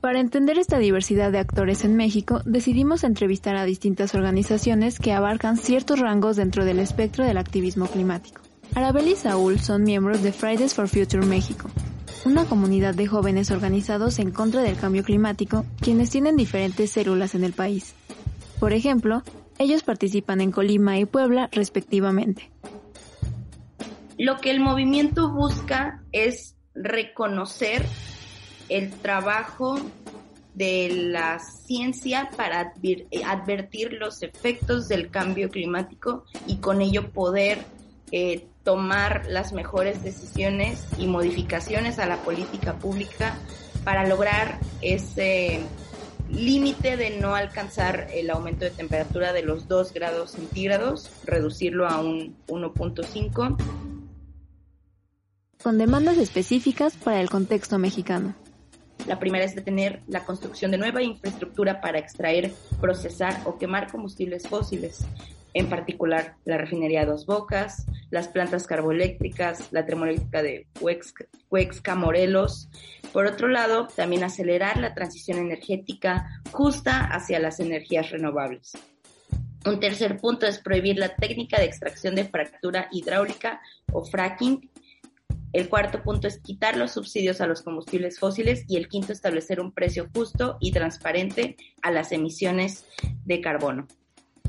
Para 0.00 0.18
entender 0.18 0.58
esta 0.58 0.78
diversidad 0.78 1.30
de 1.30 1.38
actores 1.38 1.84
en 1.84 1.94
México, 1.94 2.40
decidimos 2.46 3.04
entrevistar 3.04 3.56
a 3.56 3.66
distintas 3.66 4.14
organizaciones 4.14 4.98
que 4.98 5.12
abarcan 5.12 5.58
ciertos 5.58 6.00
rangos 6.00 6.36
dentro 6.36 6.64
del 6.64 6.78
espectro 6.78 7.26
del 7.26 7.36
activismo 7.36 7.86
climático. 7.86 8.40
Arabel 8.74 9.08
y 9.08 9.16
Saúl 9.16 9.60
son 9.60 9.82
miembros 9.82 10.22
de 10.22 10.32
Fridays 10.32 10.74
for 10.74 10.88
Future 10.88 11.26
México, 11.26 11.68
una 12.24 12.46
comunidad 12.46 12.94
de 12.94 13.06
jóvenes 13.06 13.50
organizados 13.50 14.18
en 14.20 14.30
contra 14.30 14.62
del 14.62 14.76
cambio 14.76 15.04
climático, 15.04 15.66
quienes 15.82 16.08
tienen 16.08 16.36
diferentes 16.36 16.92
células 16.92 17.34
en 17.34 17.44
el 17.44 17.52
país. 17.52 17.94
Por 18.58 18.72
ejemplo, 18.72 19.22
ellos 19.58 19.82
participan 19.82 20.40
en 20.40 20.50
Colima 20.50 20.98
y 20.98 21.04
Puebla 21.04 21.50
respectivamente. 21.52 22.50
Lo 24.16 24.38
que 24.38 24.50
el 24.50 24.60
movimiento 24.60 25.30
busca 25.30 26.02
es 26.12 26.56
reconocer 26.74 27.84
el 28.70 28.90
trabajo 28.90 29.78
de 30.54 30.88
la 31.10 31.38
ciencia 31.38 32.30
para 32.36 32.72
advertir 33.26 33.92
los 33.94 34.22
efectos 34.22 34.88
del 34.88 35.10
cambio 35.10 35.48
climático 35.48 36.24
y 36.46 36.56
con 36.56 36.80
ello 36.80 37.10
poder 37.10 37.64
eh, 38.12 38.46
tomar 38.64 39.26
las 39.28 39.52
mejores 39.52 40.02
decisiones 40.02 40.86
y 40.98 41.06
modificaciones 41.06 41.98
a 41.98 42.06
la 42.06 42.16
política 42.18 42.78
pública 42.78 43.36
para 43.84 44.06
lograr 44.06 44.58
ese 44.82 45.60
límite 46.30 46.96
de 46.96 47.18
no 47.18 47.34
alcanzar 47.34 48.08
el 48.12 48.30
aumento 48.30 48.64
de 48.64 48.70
temperatura 48.70 49.32
de 49.32 49.42
los 49.42 49.66
2 49.66 49.92
grados 49.92 50.32
centígrados, 50.32 51.10
reducirlo 51.24 51.88
a 51.88 52.00
un 52.00 52.36
1.5. 52.46 53.56
Con 55.62 55.78
demandas 55.78 56.18
específicas 56.18 56.96
para 56.96 57.20
el 57.20 57.28
contexto 57.28 57.78
mexicano. 57.78 58.34
La 59.06 59.18
primera 59.18 59.44
es 59.44 59.54
detener 59.54 60.02
la 60.06 60.24
construcción 60.24 60.70
de 60.70 60.78
nueva 60.78 61.02
infraestructura 61.02 61.80
para 61.80 61.98
extraer, 61.98 62.52
procesar 62.80 63.40
o 63.44 63.58
quemar 63.58 63.90
combustibles 63.90 64.46
fósiles, 64.46 65.04
en 65.54 65.68
particular 65.68 66.36
la 66.44 66.58
refinería 66.58 67.06
Dos 67.06 67.26
Bocas, 67.26 67.86
las 68.10 68.28
plantas 68.28 68.66
carboeléctricas, 68.66 69.72
la 69.72 69.84
termoeléctrica 69.84 70.42
de 70.42 70.66
Huexca, 70.80 71.94
Morelos. 71.94 72.68
Por 73.12 73.26
otro 73.26 73.48
lado, 73.48 73.88
también 73.88 74.22
acelerar 74.22 74.76
la 74.76 74.94
transición 74.94 75.38
energética 75.38 76.40
justa 76.52 77.06
hacia 77.06 77.40
las 77.40 77.58
energías 77.60 78.10
renovables. 78.10 78.72
Un 79.66 79.78
tercer 79.78 80.18
punto 80.18 80.46
es 80.46 80.58
prohibir 80.58 80.98
la 80.98 81.14
técnica 81.14 81.58
de 81.58 81.66
extracción 81.66 82.14
de 82.14 82.24
fractura 82.24 82.88
hidráulica 82.92 83.60
o 83.92 84.04
fracking 84.04 84.70
el 85.52 85.68
cuarto 85.68 86.02
punto 86.02 86.28
es 86.28 86.40
quitar 86.40 86.76
los 86.76 86.92
subsidios 86.92 87.40
a 87.40 87.46
los 87.46 87.62
combustibles 87.62 88.18
fósiles 88.18 88.64
y 88.68 88.76
el 88.76 88.88
quinto 88.88 89.12
establecer 89.12 89.60
un 89.60 89.72
precio 89.72 90.08
justo 90.14 90.56
y 90.60 90.72
transparente 90.72 91.56
a 91.82 91.90
las 91.90 92.12
emisiones 92.12 92.86
de 93.24 93.40
carbono. 93.40 93.86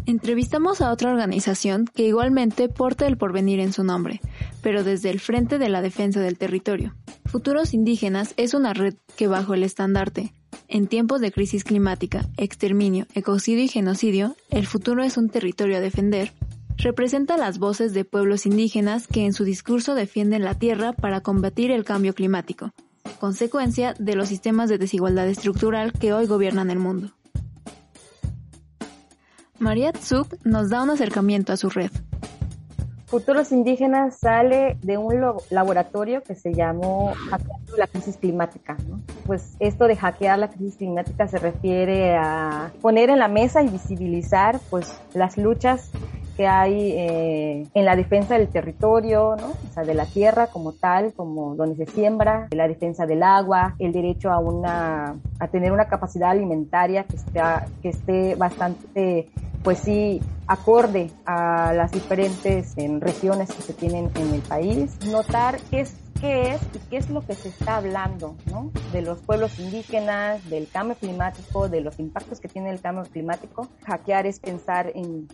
Entrevistamos 0.06 0.82
a 0.82 0.92
otra 0.92 1.12
organización 1.12 1.86
que 1.86 2.08
igualmente 2.08 2.70
porta 2.70 3.06
el 3.06 3.18
porvenir 3.18 3.60
en 3.60 3.72
su 3.72 3.84
nombre, 3.84 4.20
pero 4.64 4.84
desde 4.84 5.12
el 5.12 5.20
Frente 5.20 5.60
de 5.60 5.70
la 5.70 5.82
Defensa 5.82 6.20
del 6.20 6.40
Territorio. 6.40 6.96
Futuros 7.26 7.74
Indígenas 7.74 8.34
es 8.38 8.54
una 8.54 8.74
red 8.74 8.96
que 9.16 9.28
bajo 9.28 9.54
el 9.54 9.64
estandarte 9.64 10.34
en 10.72 10.88
tiempos 10.88 11.20
de 11.20 11.34
crisis 11.34 11.66
climática, 11.66 12.30
exterminio, 12.38 13.06
ecocidio 13.14 13.64
y 13.64 13.68
genocidio, 13.68 14.38
el 14.50 14.66
futuro 14.68 15.04
es 15.04 15.18
un 15.18 15.30
territorio 15.30 15.78
a 15.78 15.82
defender, 15.82 16.32
representa 16.82 17.38
las 17.38 17.60
voces 17.60 17.94
de 17.94 18.06
pueblos 18.06 18.46
indígenas 18.46 19.08
que 19.08 19.26
en 19.26 19.34
su 19.34 19.44
discurso 19.44 19.94
defienden 19.94 20.44
la 20.44 20.56
tierra 20.56 20.94
para 20.94 21.22
combatir 21.22 21.72
el 21.72 21.86
cambio 21.86 22.14
climático. 22.14 22.72
consecuencia 23.20 23.94
de 24.00 24.16
los 24.16 24.30
sistemas 24.30 24.68
de 24.68 24.80
desigualdad 24.80 25.28
estructural 25.28 25.94
que 25.94 26.12
hoy 26.12 26.26
gobiernan 26.26 26.72
el 26.72 26.80
mundo. 26.80 27.12
María 29.60 29.92
Tsuk 29.92 30.44
nos 30.44 30.72
da 30.72 30.82
un 30.82 30.90
acercamiento 30.90 31.54
a 31.54 31.58
su 31.58 31.70
red. 31.70 31.92
Futuros 33.06 33.52
Indígenas 33.52 34.18
sale 34.18 34.78
de 34.82 34.98
un 34.98 35.14
laboratorio 35.52 36.24
que 36.24 36.34
se 36.34 36.54
llamó 36.54 37.14
Hackeando 37.30 37.78
la 37.78 37.86
Crisis 37.86 38.18
Climática. 38.18 38.78
Pues 39.28 39.56
esto 39.60 39.86
de 39.86 39.98
hackear 39.98 40.40
la 40.40 40.50
crisis 40.50 40.78
climática 40.78 41.28
se 41.28 41.38
refiere 41.38 42.16
a 42.16 42.72
poner 42.82 43.10
en 43.10 43.20
la 43.20 43.28
mesa 43.28 43.62
y 43.62 43.68
visibilizar 43.68 44.60
pues, 44.70 44.92
las 45.14 45.38
luchas 45.38 45.92
que 46.42 46.48
hay 46.48 46.94
eh, 46.94 47.68
en 47.72 47.86
la 47.86 47.96
defensa 47.96 48.36
del 48.36 48.48
territorio, 48.48 49.36
¿no? 49.40 49.50
o 49.50 49.74
sea, 49.76 49.84
de 49.84 49.94
la 49.94 50.08
tierra 50.08 50.48
como 50.48 50.72
tal, 50.72 51.14
como 51.14 51.54
donde 51.56 51.86
se 51.86 51.92
siembra, 51.92 52.48
la 52.50 52.68
defensa 52.68 53.06
del 53.06 53.22
agua, 53.22 53.76
el 53.78 53.92
derecho 53.92 54.32
a 54.32 54.40
una 54.40 55.18
a 55.40 55.48
tener 55.50 55.72
una 55.72 55.86
capacidad 55.86 56.32
alimentaria 56.32 57.04
que 57.04 57.18
esté, 57.18 57.42
que 57.84 57.90
esté 57.90 58.34
bastante 58.34 59.30
pues 59.62 59.78
sí, 59.78 60.20
acorde 60.48 61.12
a 61.28 61.74
las 61.74 61.92
diferentes 61.92 62.74
regiones 63.00 63.52
que 63.52 63.62
se 63.62 63.74
tienen 63.74 64.10
en 64.16 64.34
el 64.34 64.42
país, 64.42 64.98
notar 65.06 65.60
qué 65.70 65.82
es, 65.82 65.96
qué 66.20 66.54
es 66.54 66.62
y 66.74 66.80
qué 66.90 66.98
es 66.98 67.12
lo 67.12 67.24
que 67.24 67.36
se 67.36 67.50
está 67.50 67.78
hablando, 67.78 68.36
¿no? 68.50 68.72
De 68.92 69.04
los 69.04 69.20
pueblos 69.20 69.60
indígenas, 69.60 70.50
del 70.50 70.68
cambio 70.68 70.96
climático, 70.96 71.70
de 71.70 71.82
los 71.82 72.00
impactos 72.00 72.40
que 72.40 72.48
tiene 72.48 72.72
el 72.72 72.82
cambio 72.82 73.04
climático. 73.04 73.68
Hackear 73.86 74.26
es 74.26 74.40
pensar 74.40 74.92
en 74.96 75.28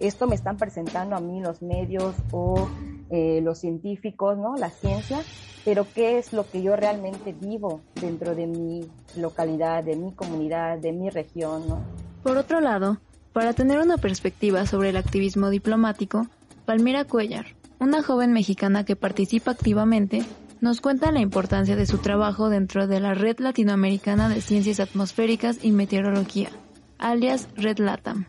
esto 0.00 0.26
me 0.26 0.34
están 0.34 0.56
presentando 0.56 1.16
a 1.16 1.20
mí 1.20 1.40
los 1.40 1.62
medios 1.62 2.14
o 2.30 2.68
eh, 3.10 3.40
los 3.42 3.58
científicos, 3.58 4.36
¿no? 4.38 4.56
La 4.56 4.70
ciencia, 4.70 5.20
pero 5.64 5.86
qué 5.94 6.18
es 6.18 6.32
lo 6.32 6.48
que 6.50 6.62
yo 6.62 6.76
realmente 6.76 7.32
vivo 7.32 7.80
dentro 8.00 8.34
de 8.34 8.46
mi 8.46 8.88
localidad, 9.16 9.84
de 9.84 9.96
mi 9.96 10.12
comunidad, 10.12 10.78
de 10.78 10.92
mi 10.92 11.10
región, 11.10 11.68
¿no? 11.68 11.82
Por 12.22 12.36
otro 12.36 12.60
lado, 12.60 12.98
para 13.32 13.52
tener 13.52 13.80
una 13.80 13.98
perspectiva 13.98 14.66
sobre 14.66 14.90
el 14.90 14.96
activismo 14.96 15.50
diplomático, 15.50 16.26
Palmira 16.64 17.04
Cuellar, 17.04 17.46
una 17.78 18.02
joven 18.02 18.32
mexicana 18.32 18.84
que 18.84 18.96
participa 18.96 19.50
activamente, 19.50 20.24
nos 20.60 20.80
cuenta 20.80 21.12
la 21.12 21.20
importancia 21.20 21.76
de 21.76 21.84
su 21.84 21.98
trabajo 21.98 22.48
dentro 22.48 22.86
de 22.86 23.00
la 23.00 23.12
Red 23.12 23.38
Latinoamericana 23.40 24.28
de 24.28 24.40
Ciencias 24.40 24.80
Atmosféricas 24.80 25.62
y 25.62 25.72
Meteorología, 25.72 26.48
alias 26.98 27.48
Red 27.56 27.80
LATAM. 27.80 28.26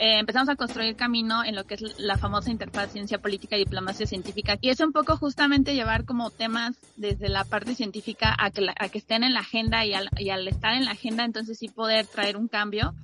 Eh, 0.00 0.20
empezamos 0.20 0.48
a 0.48 0.54
construir 0.54 0.94
camino 0.94 1.44
en 1.44 1.56
lo 1.56 1.64
que 1.64 1.74
es 1.74 1.98
la 1.98 2.16
famosa 2.16 2.50
interfaz 2.50 2.92
ciencia 2.92 3.18
política 3.18 3.56
y 3.56 3.60
diplomacia 3.60 4.06
científica. 4.06 4.56
Y 4.60 4.70
es 4.70 4.78
un 4.78 4.92
poco 4.92 5.16
justamente 5.16 5.74
llevar 5.74 6.04
como 6.04 6.30
temas 6.30 6.76
desde 6.96 7.28
la 7.28 7.44
parte 7.44 7.74
científica 7.74 8.34
a 8.38 8.50
que, 8.50 8.68
a 8.78 8.88
que 8.88 8.98
estén 8.98 9.24
en 9.24 9.34
la 9.34 9.40
agenda 9.40 9.84
y 9.84 9.94
al, 9.94 10.08
y 10.16 10.30
al 10.30 10.46
estar 10.46 10.74
en 10.74 10.84
la 10.84 10.92
agenda 10.92 11.24
entonces 11.24 11.58
sí 11.58 11.68
poder 11.68 12.06
traer 12.06 12.36
un 12.36 12.46
cambio 12.46 12.94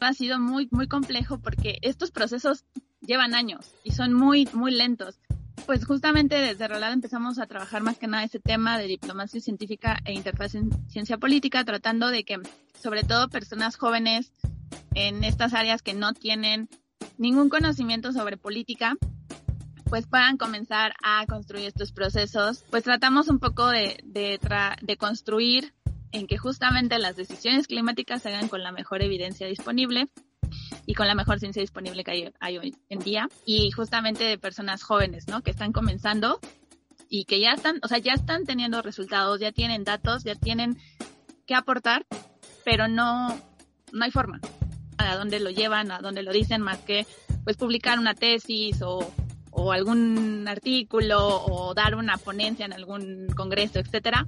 ha 0.00 0.12
sido 0.12 0.38
muy, 0.38 0.68
muy 0.70 0.86
complejo 0.86 1.38
porque 1.38 1.78
estos 1.82 2.10
procesos 2.10 2.64
llevan 3.00 3.34
años 3.34 3.72
y 3.84 3.92
son 3.92 4.12
muy, 4.14 4.48
muy 4.52 4.70
lentos. 4.70 5.20
Pues 5.66 5.84
justamente 5.84 6.36
desde 6.36 6.68
Rolado 6.68 6.94
empezamos 6.94 7.38
a 7.38 7.46
trabajar 7.46 7.82
más 7.82 7.98
que 7.98 8.06
nada 8.06 8.24
ese 8.24 8.38
tema 8.38 8.78
de 8.78 8.86
diplomacia 8.86 9.40
científica 9.40 9.98
e 10.04 10.12
interfaz 10.12 10.54
en 10.54 10.70
ciencia 10.88 11.18
política, 11.18 11.64
tratando 11.64 12.08
de 12.08 12.24
que, 12.24 12.38
sobre 12.80 13.02
todo, 13.02 13.28
personas 13.28 13.76
jóvenes 13.76 14.32
en 14.94 15.24
estas 15.24 15.54
áreas 15.54 15.82
que 15.82 15.94
no 15.94 16.12
tienen 16.12 16.68
ningún 17.16 17.48
conocimiento 17.48 18.12
sobre 18.12 18.36
política, 18.36 18.96
pues 19.84 20.06
puedan 20.06 20.36
comenzar 20.36 20.94
a 21.02 21.24
construir 21.26 21.66
estos 21.66 21.92
procesos. 21.92 22.64
Pues 22.70 22.84
tratamos 22.84 23.28
un 23.28 23.38
poco 23.38 23.68
de, 23.68 24.00
de, 24.04 24.38
de 24.82 24.96
construir 24.96 25.74
en 26.12 26.26
que 26.26 26.38
justamente 26.38 26.98
las 26.98 27.16
decisiones 27.16 27.66
climáticas 27.66 28.22
se 28.22 28.28
hagan 28.28 28.48
con 28.48 28.62
la 28.62 28.72
mejor 28.72 29.02
evidencia 29.02 29.46
disponible 29.46 30.08
y 30.86 30.94
con 30.94 31.06
la 31.06 31.14
mejor 31.14 31.38
ciencia 31.38 31.60
disponible 31.60 32.04
que 32.04 32.32
hay, 32.40 32.58
hoy 32.58 32.74
en 32.88 32.98
día 33.00 33.28
y 33.44 33.70
justamente 33.70 34.24
de 34.24 34.38
personas 34.38 34.82
jóvenes, 34.82 35.28
¿no? 35.28 35.42
Que 35.42 35.50
están 35.50 35.72
comenzando 35.72 36.40
y 37.10 37.24
que 37.24 37.40
ya 37.40 37.52
están, 37.52 37.78
o 37.82 37.88
sea, 37.88 37.98
ya 37.98 38.14
están 38.14 38.44
teniendo 38.44 38.80
resultados, 38.82 39.40
ya 39.40 39.52
tienen 39.52 39.84
datos, 39.84 40.24
ya 40.24 40.34
tienen 40.34 40.78
que 41.46 41.54
aportar, 41.54 42.06
pero 42.64 42.88
no, 42.88 43.38
no 43.92 44.04
hay 44.04 44.10
forma 44.10 44.40
a 44.98 45.16
dónde 45.16 45.40
lo 45.40 45.50
llevan, 45.50 45.90
a 45.90 46.00
dónde 46.00 46.22
lo 46.22 46.32
dicen, 46.32 46.60
más 46.62 46.78
que 46.78 47.06
pues 47.44 47.56
publicar 47.56 47.98
una 47.98 48.14
tesis 48.14 48.82
o, 48.82 49.12
o 49.50 49.72
algún 49.72 50.46
artículo 50.48 51.18
o 51.20 51.74
dar 51.74 51.94
una 51.94 52.16
ponencia 52.18 52.66
en 52.66 52.72
algún 52.72 53.28
congreso, 53.34 53.78
etcétera, 53.78 54.26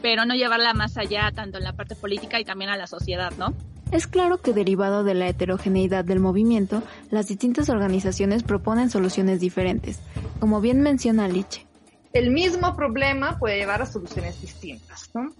pero 0.00 0.24
no 0.24 0.34
llevarla 0.34 0.74
más 0.74 0.96
allá 0.96 1.30
tanto 1.34 1.58
en 1.58 1.64
la 1.64 1.72
parte 1.72 1.94
política 1.94 2.40
y 2.40 2.44
también 2.44 2.70
a 2.70 2.76
la 2.76 2.86
sociedad, 2.86 3.32
¿no? 3.38 3.54
Es 3.92 4.06
claro 4.06 4.38
que 4.38 4.52
derivado 4.52 5.04
de 5.04 5.14
la 5.14 5.28
heterogeneidad 5.28 6.04
del 6.04 6.18
movimiento, 6.18 6.82
las 7.10 7.28
distintas 7.28 7.68
organizaciones 7.68 8.42
proponen 8.42 8.90
soluciones 8.90 9.40
diferentes, 9.40 10.00
como 10.40 10.60
bien 10.60 10.80
menciona 10.80 11.28
Liche. 11.28 11.66
El 12.12 12.30
mismo 12.30 12.74
problema 12.74 13.38
puede 13.38 13.58
llevar 13.58 13.82
a 13.82 13.86
soluciones 13.86 14.40
distintas, 14.40 15.10
¿no? 15.14 15.32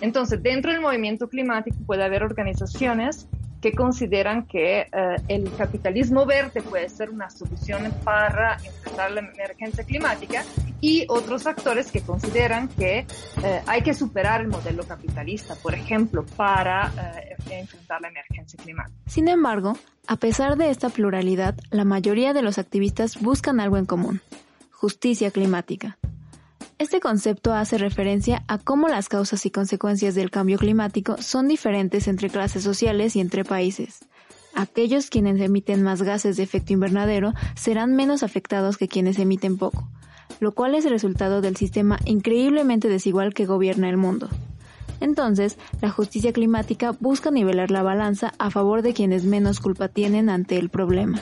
Entonces, 0.00 0.42
dentro 0.42 0.72
del 0.72 0.80
movimiento 0.80 1.28
climático 1.28 1.76
puede 1.86 2.04
haber 2.04 2.22
organizaciones 2.22 3.28
que 3.60 3.72
consideran 3.72 4.46
que 4.46 4.80
eh, 4.80 5.16
el 5.28 5.52
capitalismo 5.56 6.24
verde 6.26 6.62
puede 6.62 6.88
ser 6.88 7.10
una 7.10 7.30
solución 7.30 7.92
para 8.04 8.54
enfrentar 8.64 9.10
la 9.10 9.20
emergencia 9.20 9.84
climática 9.84 10.44
y 10.80 11.04
otros 11.08 11.46
actores 11.46 11.90
que 11.90 12.00
consideran 12.00 12.68
que 12.68 13.06
eh, 13.44 13.62
hay 13.66 13.82
que 13.82 13.92
superar 13.92 14.40
el 14.40 14.48
modelo 14.48 14.84
capitalista, 14.84 15.54
por 15.56 15.74
ejemplo, 15.74 16.24
para 16.36 16.90
eh, 17.20 17.36
enfrentar 17.50 18.00
la 18.00 18.08
emergencia 18.08 18.58
climática. 18.62 18.96
Sin 19.06 19.28
embargo, 19.28 19.76
a 20.06 20.16
pesar 20.16 20.56
de 20.56 20.70
esta 20.70 20.88
pluralidad, 20.88 21.54
la 21.70 21.84
mayoría 21.84 22.32
de 22.32 22.42
los 22.42 22.58
activistas 22.58 23.20
buscan 23.20 23.60
algo 23.60 23.76
en 23.76 23.84
común, 23.84 24.22
justicia 24.70 25.30
climática. 25.30 25.98
Este 26.80 26.98
concepto 26.98 27.52
hace 27.52 27.76
referencia 27.76 28.42
a 28.48 28.56
cómo 28.56 28.88
las 28.88 29.10
causas 29.10 29.44
y 29.44 29.50
consecuencias 29.50 30.14
del 30.14 30.30
cambio 30.30 30.56
climático 30.56 31.20
son 31.20 31.46
diferentes 31.46 32.08
entre 32.08 32.30
clases 32.30 32.64
sociales 32.64 33.16
y 33.16 33.20
entre 33.20 33.44
países. 33.44 33.98
Aquellos 34.54 35.10
quienes 35.10 35.38
emiten 35.42 35.82
más 35.82 36.00
gases 36.00 36.38
de 36.38 36.42
efecto 36.42 36.72
invernadero 36.72 37.34
serán 37.54 37.94
menos 37.94 38.22
afectados 38.22 38.78
que 38.78 38.88
quienes 38.88 39.18
emiten 39.18 39.58
poco, 39.58 39.86
lo 40.40 40.52
cual 40.52 40.74
es 40.74 40.86
el 40.86 40.92
resultado 40.92 41.42
del 41.42 41.54
sistema 41.54 41.98
increíblemente 42.06 42.88
desigual 42.88 43.34
que 43.34 43.44
gobierna 43.44 43.90
el 43.90 43.98
mundo. 43.98 44.30
Entonces, 45.00 45.58
la 45.82 45.90
justicia 45.90 46.32
climática 46.32 46.92
busca 46.98 47.30
nivelar 47.30 47.70
la 47.70 47.82
balanza 47.82 48.32
a 48.38 48.48
favor 48.48 48.80
de 48.80 48.94
quienes 48.94 49.24
menos 49.24 49.60
culpa 49.60 49.88
tienen 49.88 50.30
ante 50.30 50.56
el 50.56 50.70
problema. 50.70 51.20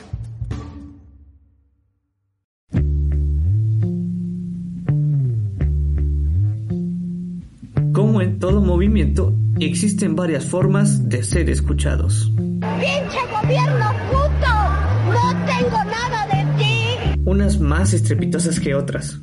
Como 8.19 8.31
en 8.31 8.41
todo 8.41 8.61
movimiento, 8.61 9.33
existen 9.61 10.17
varias 10.17 10.45
formas 10.45 11.09
de 11.09 11.23
ser 11.23 11.49
escuchados. 11.49 12.33
¡Pinche 12.35 13.21
gobierno 13.31 13.93
puto! 14.11 14.55
¡No 15.07 15.47
tengo 15.47 15.77
nada 15.85 16.27
de 16.27 16.59
ti! 16.59 17.21
Unas 17.27 17.61
más 17.61 17.95
estrepitosas 17.95 18.59
que 18.59 18.75
otras. 18.75 19.21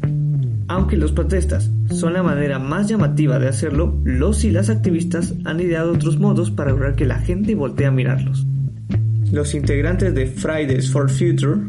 Aunque 0.70 0.96
los 0.96 1.12
protestas 1.12 1.70
son 1.90 2.14
la 2.14 2.24
manera 2.24 2.58
más 2.58 2.88
llamativa 2.88 3.38
de 3.38 3.50
hacerlo, 3.50 4.00
los 4.06 4.46
y 4.46 4.52
las 4.52 4.70
activistas 4.70 5.34
han 5.44 5.60
ideado 5.60 5.92
otros 5.92 6.18
modos 6.18 6.50
para 6.50 6.72
lograr 6.72 6.96
que 6.96 7.04
la 7.04 7.20
gente 7.20 7.54
voltee 7.54 7.88
a 7.88 7.92
mirarlos. 7.92 8.48
Los 9.30 9.56
integrantes 9.56 10.16
de 10.16 10.26
Fridays 10.26 10.90
for 10.90 11.10
Future 11.10 11.60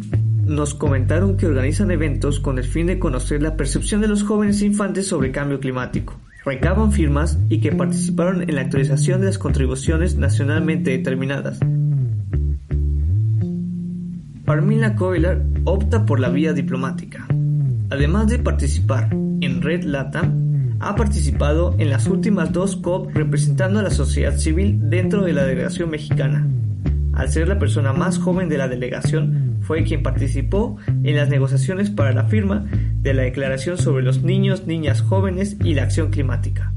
nos 0.45 0.75
comentaron 0.75 1.37
que 1.37 1.47
organizan 1.47 1.91
eventos 1.91 2.39
con 2.39 2.59
el 2.59 2.65
fin 2.65 2.87
de 2.87 3.01
conocer 3.01 3.43
la 3.43 3.57
percepción 3.57 4.01
de 4.01 4.07
los 4.07 4.23
jóvenes 4.23 4.63
infantes 4.63 5.09
sobre 5.09 5.33
cambio 5.33 5.59
climático 5.59 6.21
recaban 6.47 6.93
firmas 6.93 7.41
y 7.49 7.61
que 7.61 7.73
participaron 7.73 8.43
en 8.43 8.55
la 8.55 8.61
actualización 8.63 9.21
de 9.21 9.27
las 9.27 9.39
contribuciones 9.39 10.15
nacionalmente 10.17 10.93
determinadas. 10.93 11.59
Parmila 14.45 14.95
Coiler 14.95 15.43
opta 15.65 16.07
por 16.07 16.21
la 16.21 16.29
vía 16.29 16.53
diplomática. 16.53 17.27
Además 17.91 18.29
de 18.29 18.39
participar 18.39 19.13
en 19.13 19.61
Red 19.61 19.83
LATAM, 19.83 20.77
ha 20.79 20.95
participado 20.95 21.75
en 21.79 21.91
las 21.91 22.07
últimas 22.07 22.53
dos 22.53 22.77
COP 22.77 23.13
representando 23.13 23.81
a 23.81 23.83
la 23.83 23.91
sociedad 23.91 24.37
civil 24.37 24.79
dentro 24.89 25.25
de 25.25 25.33
la 25.33 25.45
delegación 25.45 25.91
mexicana. 25.91 26.47
Al 27.13 27.29
ser 27.29 27.49
la 27.49 27.59
persona 27.59 27.93
más 27.93 28.19
joven 28.19 28.49
de 28.49 28.59
la 28.59 28.69
delegación, 28.69 29.57
fue 29.63 29.83
quien 29.83 30.05
participó 30.05 30.77
en 31.03 31.17
las 31.17 31.29
negociaciones 31.29 31.91
para 31.91 32.13
la 32.13 32.25
firma 32.25 32.67
de 33.07 33.15
la 33.15 33.23
Declaración 33.23 33.79
sobre 33.79 34.03
los 34.03 34.25
Niños, 34.25 34.67
Niñas 34.67 35.01
Jóvenes 35.01 35.57
y 35.63 35.75
la 35.75 35.85
Acción 35.85 36.11
Climática. 36.11 36.73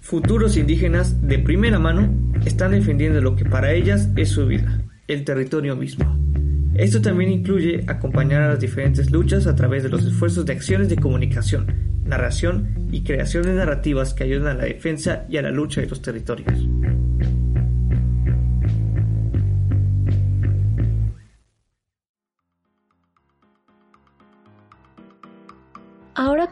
Futuros 0.00 0.56
indígenas 0.56 1.26
de 1.26 1.40
primera 1.40 1.80
mano 1.80 2.08
están 2.44 2.70
defendiendo 2.70 3.20
lo 3.20 3.34
que 3.34 3.44
para 3.44 3.72
ellas 3.72 4.08
es 4.14 4.28
su 4.28 4.46
vida, 4.46 4.82
el 5.08 5.24
territorio 5.24 5.74
mismo. 5.74 6.16
Esto 6.74 7.02
también 7.02 7.32
incluye 7.32 7.82
acompañar 7.88 8.42
a 8.42 8.48
las 8.50 8.60
diferentes 8.60 9.10
luchas 9.10 9.48
a 9.48 9.56
través 9.56 9.82
de 9.82 9.88
los 9.88 10.04
esfuerzos 10.04 10.46
de 10.46 10.52
acciones 10.52 10.88
de 10.88 10.96
comunicación, 10.96 11.74
narración 12.04 12.88
y 12.92 13.02
creación 13.02 13.42
de 13.42 13.54
narrativas 13.54 14.14
que 14.14 14.22
ayudan 14.22 14.46
a 14.46 14.60
la 14.60 14.64
defensa 14.66 15.26
y 15.28 15.38
a 15.38 15.42
la 15.42 15.50
lucha 15.50 15.80
de 15.80 15.88
los 15.88 16.00
territorios. 16.00 16.68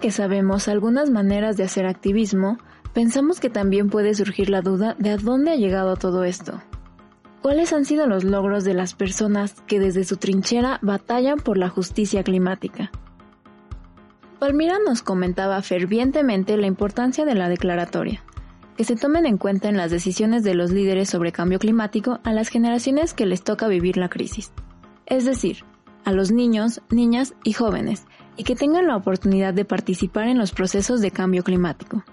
Que 0.00 0.10
sabemos 0.12 0.68
algunas 0.68 1.10
maneras 1.10 1.56
de 1.56 1.64
hacer 1.64 1.86
activismo, 1.86 2.58
pensamos 2.94 3.40
que 3.40 3.50
también 3.50 3.90
puede 3.90 4.14
surgir 4.14 4.48
la 4.48 4.62
duda 4.62 4.94
de 4.98 5.10
a 5.10 5.16
dónde 5.16 5.50
ha 5.50 5.56
llegado 5.56 5.96
todo 5.96 6.24
esto. 6.24 6.62
¿Cuáles 7.42 7.72
han 7.72 7.84
sido 7.84 8.06
los 8.06 8.24
logros 8.24 8.64
de 8.64 8.74
las 8.74 8.94
personas 8.94 9.54
que 9.66 9.80
desde 9.80 10.04
su 10.04 10.16
trinchera 10.16 10.78
batallan 10.82 11.38
por 11.38 11.56
la 11.56 11.68
justicia 11.68 12.22
climática? 12.22 12.90
Palmira 14.38 14.78
nos 14.84 15.02
comentaba 15.02 15.60
fervientemente 15.62 16.56
la 16.56 16.68
importancia 16.68 17.24
de 17.24 17.34
la 17.34 17.48
declaratoria, 17.48 18.22
que 18.76 18.84
se 18.84 18.94
tomen 18.94 19.26
en 19.26 19.36
cuenta 19.36 19.68
en 19.68 19.76
las 19.76 19.90
decisiones 19.90 20.44
de 20.44 20.54
los 20.54 20.70
líderes 20.70 21.10
sobre 21.10 21.32
cambio 21.32 21.58
climático 21.58 22.20
a 22.22 22.32
las 22.32 22.48
generaciones 22.48 23.14
que 23.14 23.26
les 23.26 23.42
toca 23.42 23.66
vivir 23.66 23.96
la 23.96 24.08
crisis, 24.08 24.52
es 25.06 25.24
decir, 25.24 25.64
a 26.04 26.12
los 26.12 26.30
niños, 26.30 26.82
niñas 26.88 27.34
y 27.42 27.52
jóvenes, 27.52 28.06
y 28.38 28.44
que 28.44 28.56
tengan 28.56 28.86
la 28.86 28.96
oportunidad 28.96 29.52
de 29.52 29.66
participar 29.66 30.28
en 30.28 30.38
los 30.38 30.52
procesos 30.52 31.02
de 31.02 31.10
cambio 31.10 31.44
climático. 31.44 32.04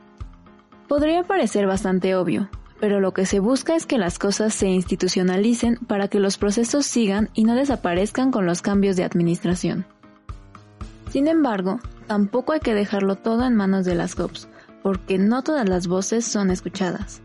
Podría 0.89 1.23
parecer 1.23 1.67
bastante 1.67 2.15
obvio, 2.15 2.49
pero 2.79 2.99
lo 2.99 3.13
que 3.13 3.25
se 3.25 3.39
busca 3.39 3.75
es 3.75 3.85
que 3.85 3.97
las 3.97 4.19
cosas 4.19 4.53
se 4.53 4.67
institucionalicen 4.67 5.77
para 5.87 6.07
que 6.07 6.19
los 6.19 6.37
procesos 6.37 6.85
sigan 6.85 7.29
y 7.33 7.43
no 7.45 7.55
desaparezcan 7.55 8.31
con 8.31 8.45
los 8.45 8.61
cambios 8.61 8.97
de 8.97 9.03
administración. 9.03 9.85
Sin 11.11 11.27
embargo, 11.27 11.79
tampoco 12.07 12.51
hay 12.53 12.59
que 12.59 12.73
dejarlo 12.73 13.15
todo 13.15 13.45
en 13.45 13.55
manos 13.55 13.85
de 13.85 13.95
las 13.95 14.15
COPs, 14.15 14.49
porque 14.83 15.17
no 15.17 15.43
todas 15.43 15.69
las 15.69 15.87
voces 15.87 16.25
son 16.25 16.51
escuchadas. 16.51 17.21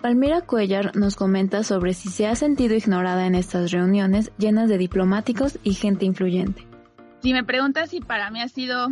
Palmira 0.00 0.40
Cuellar 0.40 0.94
nos 0.96 1.16
comenta 1.16 1.62
sobre 1.64 1.94
si 1.94 2.08
se 2.10 2.26
ha 2.26 2.36
sentido 2.36 2.74
ignorada 2.74 3.26
en 3.26 3.34
estas 3.34 3.72
reuniones 3.72 4.30
llenas 4.38 4.68
de 4.68 4.78
diplomáticos 4.78 5.58
y 5.64 5.74
gente 5.74 6.04
influyente. 6.04 6.66
Si 7.26 7.32
me 7.32 7.42
preguntas 7.42 7.90
si 7.90 7.98
para 7.98 8.30
mí 8.30 8.40
ha 8.40 8.46
sido 8.46 8.86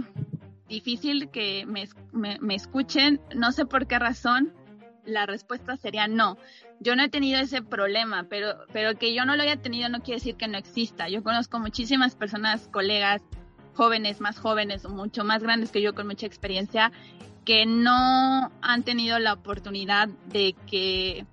difícil 0.68 1.28
que 1.30 1.64
me, 1.66 1.86
escuchen, 2.56 3.20
no 3.32 3.52
sé 3.52 3.64
por 3.64 3.86
qué 3.86 3.96
razón, 4.00 4.52
la 5.04 5.24
respuesta 5.24 5.76
sería 5.76 6.08
no. 6.08 6.36
Yo 6.80 6.96
no 6.96 7.04
he 7.04 7.08
tenido 7.08 7.38
ese 7.38 7.62
problema, 7.62 8.26
pero, 8.28 8.56
pero 8.72 8.98
que 8.98 9.14
yo 9.14 9.24
no 9.24 9.36
lo 9.36 9.44
haya 9.44 9.62
tenido 9.62 9.88
no 9.88 10.00
quiere 10.00 10.18
decir 10.18 10.34
que 10.34 10.48
no 10.48 10.58
exista. 10.58 11.08
Yo 11.08 11.22
conozco 11.22 11.60
muchísimas 11.60 12.16
personas, 12.16 12.66
colegas, 12.72 13.22
jóvenes, 13.74 14.20
más 14.20 14.40
jóvenes 14.40 14.84
o 14.84 14.88
mucho 14.88 15.22
más 15.22 15.40
grandes 15.40 15.70
que 15.70 15.80
yo 15.80 15.94
con 15.94 16.08
mucha 16.08 16.26
experiencia, 16.26 16.90
que 17.44 17.66
no 17.66 18.50
han 18.62 18.82
tenido 18.82 19.20
la 19.20 19.34
oportunidad 19.34 20.08
de 20.08 20.56
que, 20.66 21.24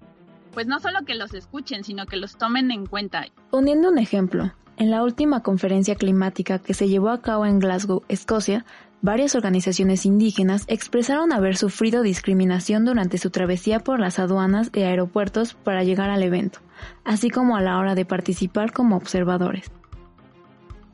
pues 0.53 0.67
no 0.67 0.79
solo 0.79 1.03
que 1.03 1.15
los 1.15 1.33
escuchen, 1.33 1.83
sino 1.83 2.05
que 2.05 2.17
los 2.17 2.37
tomen 2.37 2.69
en 2.69 2.85
cuenta. 2.85 3.25
Poniendo 3.49 3.89
un 3.89 3.97
ejemplo, 3.97 4.53
en 4.82 4.89
la 4.89 5.04
última 5.04 5.44
conferencia 5.44 5.94
climática 5.94 6.58
que 6.58 6.74
se 6.74 6.89
llevó 6.89 7.10
a 7.10 7.22
cabo 7.22 7.46
en 7.46 7.60
Glasgow, 7.60 8.02
Escocia, 8.08 8.65
varias 9.04 9.36
organizaciones 9.36 10.08
indígenas 10.08 10.63
expresaron 10.65 11.32
haber 11.34 11.56
sufrido 11.56 12.02
discriminación 12.02 12.84
durante 12.84 13.20
su 13.20 13.30
travesía 13.30 13.78
por 13.78 14.00
las 14.00 14.17
aduanas 14.17 14.72
y 14.74 14.80
aeropuertos 14.80 15.54
para 15.54 15.84
llegar 15.84 16.10
al 16.10 16.24
evento, 16.24 16.62
así 17.06 17.30
como 17.30 17.56
a 17.56 17.62
la 17.62 17.78
hora 17.78 17.94
de 17.94 18.06
participar 18.06 18.72
como 18.72 18.98
observadores. 18.98 19.70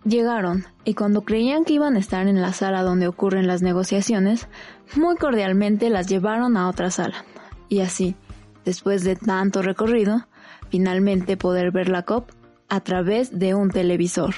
Llegaron, 0.03 0.65
y 0.83 0.93
cuando 0.93 1.21
creían 1.21 1.63
que 1.63 1.71
iban 1.71 1.95
a 1.95 1.99
estar 1.99 2.27
en 2.27 2.41
la 2.41 2.51
sala 2.51 2.83
donde 2.83 3.07
ocurren 3.07 3.47
las 3.47 3.61
negociaciones, 3.61 4.49
muy 4.97 5.15
cordialmente 5.15 5.89
las 5.89 6.07
llevaron 6.07 6.57
a 6.57 6.67
otra 6.67 6.91
sala. 6.91 7.23
Y 7.69 7.79
así, 7.79 8.17
después 8.65 9.05
de 9.05 9.15
tanto 9.15 9.61
recorrido, 9.61 10.27
finalmente 10.69 11.37
poder 11.37 11.71
ver 11.71 11.87
la 11.87 12.01
COP 12.01 12.31
a 12.69 12.79
través 12.81 13.37
de 13.37 13.55
un 13.55 13.69
televisor. 13.69 14.35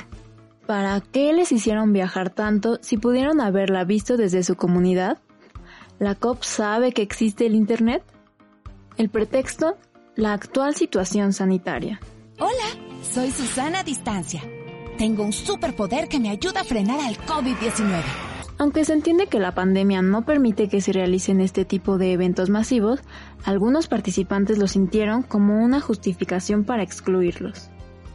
¿Para 0.66 1.02
qué 1.02 1.34
les 1.34 1.52
hicieron 1.52 1.94
viajar 1.94 2.30
tanto 2.30 2.78
si 2.82 2.98
pudieron 2.98 3.42
haberla 3.42 3.84
visto 3.84 4.18
desde 4.18 4.44
su 4.44 4.56
comunidad? 4.56 5.18
¿La 5.98 6.16
COP 6.16 6.44
sabe 6.44 6.92
que 6.92 7.02
existe 7.02 7.46
el 7.46 7.56
Internet? 7.56 8.04
El 8.98 9.10
pretexto, 9.10 9.78
la 10.16 10.34
actual 10.34 10.76
situación 10.76 11.34
sanitaria. 11.34 12.00
Hola, 12.38 13.02
soy 13.02 13.32
Susana 13.32 13.84
Distancia 13.84 14.42
tengo 15.00 15.24
un 15.24 15.32
superpoder 15.32 16.10
que 16.10 16.20
me 16.20 16.30
ayuda 16.30 16.60
a 16.60 16.64
frenar 16.66 17.00
al 17.00 17.16
COVID-19. 17.16 18.04
Aunque 18.58 18.84
se 18.84 18.92
entiende 18.92 19.28
que 19.28 19.40
la 19.40 19.56
pandemia 19.56 20.02
no 20.02 20.26
permite 20.26 20.68
que 20.68 20.82
se 20.82 20.92
realicen 20.92 21.40
este 21.40 21.64
tipo 21.64 21.98
de 21.98 22.12
eventos 22.12 22.50
masivos, 22.50 23.00
algunos 23.46 23.88
participantes 23.88 24.58
lo 24.58 24.68
sintieron 24.68 25.24
como 25.24 25.64
una 25.64 25.80
justificación 25.80 26.66
para 26.66 26.84
excluirlos. 26.84 27.70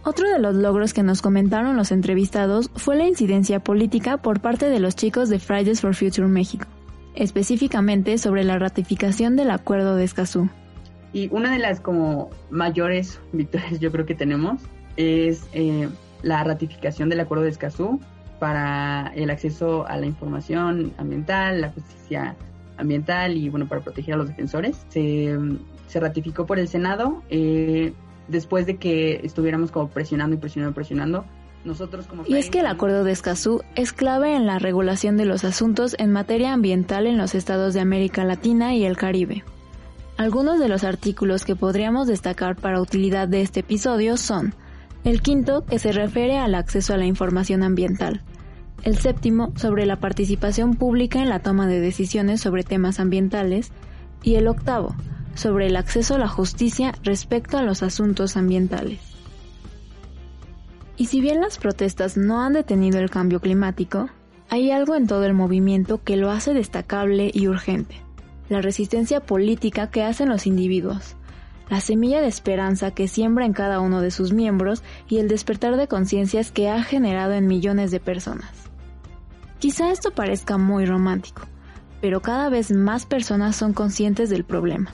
Otro 0.07 0.29
de 0.29 0.39
los 0.39 0.55
logros 0.55 0.93
que 0.93 1.03
nos 1.03 1.23
comentaron 1.23 1.79
los 1.79 1.91
entrevistados 1.91 2.71
fue 2.75 2.95
la 2.95 3.09
incidencia 3.09 3.61
política 3.61 4.19
por 4.19 4.41
parte 4.41 4.69
de 4.69 4.79
los 4.79 4.95
chicos 4.95 5.31
de 5.31 5.39
Fridays 5.39 5.81
for 5.81 5.95
Future 5.95 6.29
México, 6.29 6.67
específicamente 7.15 8.19
sobre 8.19 8.45
la 8.45 8.59
ratificación 8.59 9.35
del 9.35 9.51
Acuerdo 9.51 9.97
de 9.97 10.05
Escazú. 10.05 10.51
Y 11.15 11.29
una 11.33 11.51
de 11.51 11.59
las 11.59 11.81
como 11.81 12.29
mayores 12.51 13.19
victorias 13.33 13.81
yo 13.81 13.91
creo 13.91 14.05
que 14.05 14.15
tenemos 14.15 14.61
es 14.99 15.49
eh, 15.55 15.89
la 16.23 16.45
ratificación 16.45 17.09
del 17.09 17.21
Acuerdo 17.21 17.45
de 17.45 17.51
Escazú 17.51 17.99
para 18.39 19.11
el 19.15 19.31
acceso 19.31 19.87
a 19.87 19.97
la 19.97 20.05
información 20.05 20.93
ambiental, 20.99 21.63
la 21.63 21.71
justicia 21.71 22.37
ambiental 22.77 23.39
y 23.39 23.49
bueno, 23.49 23.69
para 23.69 23.81
proteger 23.81 24.15
a 24.15 24.17
los 24.19 24.29
defensores. 24.29 24.85
Se, 24.91 25.39
ratificó 25.95 26.45
por 26.45 26.59
el 26.59 26.67
Senado 26.67 27.23
eh, 27.31 27.93
después 28.29 28.67
de 28.67 28.77
que 28.77 29.21
estuviéramos 29.25 29.71
como 29.71 29.89
presionando 29.89 30.37
y 30.37 30.39
presionando 30.39 30.73
y 30.73 30.75
presionando. 30.75 31.25
Nosotros 31.65 32.07
como 32.07 32.25
y 32.27 32.37
es 32.37 32.51
que 32.51 32.61
el 32.61 32.67
Acuerdo 32.67 33.05
de 33.05 33.13
Escazú 33.13 33.63
es 33.75 33.93
clave 33.93 34.37
en 34.37 34.47
la 34.47 34.59
regulación 34.59 35.17
de 35.17 35.25
los 35.25 35.45
asuntos 35.45 35.97
en 35.99 36.13
materia 36.13 36.53
ambiental 36.53 37.07
en 37.07 37.17
los 37.17 37.35
estados 37.35 37.73
de 37.73 37.81
América 37.81 38.25
Latina 38.25 38.75
y 38.75 38.85
el 38.85 38.99
Caribe. 38.99 39.45
Algunos 40.19 40.61
de 40.61 40.69
los 40.69 40.85
artículos 40.85 41.45
que 41.45 41.57
podríamos 41.57 42.07
destacar 42.07 42.57
para 42.57 42.81
utilidad 42.81 43.29
de 43.29 43.41
este 43.41 43.61
episodio 43.61 44.17
son 44.17 44.55
el 45.05 45.21
quinto, 45.21 45.65
que 45.67 45.79
se 45.79 45.93
refiere 45.93 46.39
al 46.39 46.55
acceso 46.55 46.95
a 46.95 46.97
la 46.97 47.05
información 47.05 47.63
ambiental. 47.63 48.23
El 48.85 48.97
séptimo, 48.97 49.53
sobre 49.57 49.85
la 49.87 49.97
participación 49.97 50.75
pública 50.77 51.21
en 51.21 51.29
la 51.29 51.41
toma 51.41 51.67
de 51.67 51.81
decisiones 51.81 52.41
sobre 52.41 52.65
temas 52.65 53.01
ambientales. 53.01 53.71
Y 54.23 54.37
el 54.37 54.49
octavo, 54.49 54.95
sobre 55.35 55.67
el 55.67 55.77
acceso 55.77 56.15
a 56.15 56.19
la 56.19 56.29
justicia 56.29 56.95
respecto 57.03 57.59
a 57.59 57.63
los 57.63 57.83
asuntos 57.83 58.37
ambientales. 58.37 59.01
Y 60.97 61.07
si 61.07 61.21
bien 61.21 61.41
las 61.41 61.59
protestas 61.59 62.17
no 62.17 62.43
han 62.43 62.53
detenido 62.53 62.99
el 63.01 63.11
cambio 63.11 63.41
climático, 63.41 64.09
hay 64.49 64.71
algo 64.71 64.95
en 64.95 65.07
todo 65.07 65.25
el 65.25 65.35
movimiento 65.35 66.03
que 66.03 66.17
lo 66.17 66.31
hace 66.31 66.55
destacable 66.55 67.31
y 67.35 67.49
urgente, 67.49 67.97
la 68.49 68.61
resistencia 68.61 69.21
política 69.21 69.91
que 69.91 70.05
hacen 70.05 70.29
los 70.29 70.47
individuos, 70.47 71.17
la 71.69 71.81
semilla 71.81 72.21
de 72.21 72.29
esperanza 72.29 72.93
que 72.93 73.09
siembra 73.09 73.47
en 73.47 73.53
cada 73.53 73.81
uno 73.81 74.01
de 74.01 74.11
sus 74.11 74.33
miembros 74.33 74.83
y 75.09 75.19
el 75.19 75.29
despertar 75.29 75.77
de 75.77 75.89
conciencias 75.89 76.53
que 76.53 76.69
ha 76.69 76.83
generado 76.83 77.33
en 77.33 77.47
millones 77.47 77.91
de 77.91 78.01
personas. 78.01 78.51
Quizá 79.59 79.91
esto 79.91 80.11
parezca 80.13 80.59
muy 80.59 80.85
romántico, 80.85 81.43
pero 82.01 82.21
cada 82.21 82.51
vez 82.51 82.71
más 82.71 83.07
personas 83.07 83.57
son 83.57 83.73
conscientes 83.73 84.29
del 84.29 84.45
problema, 84.45 84.93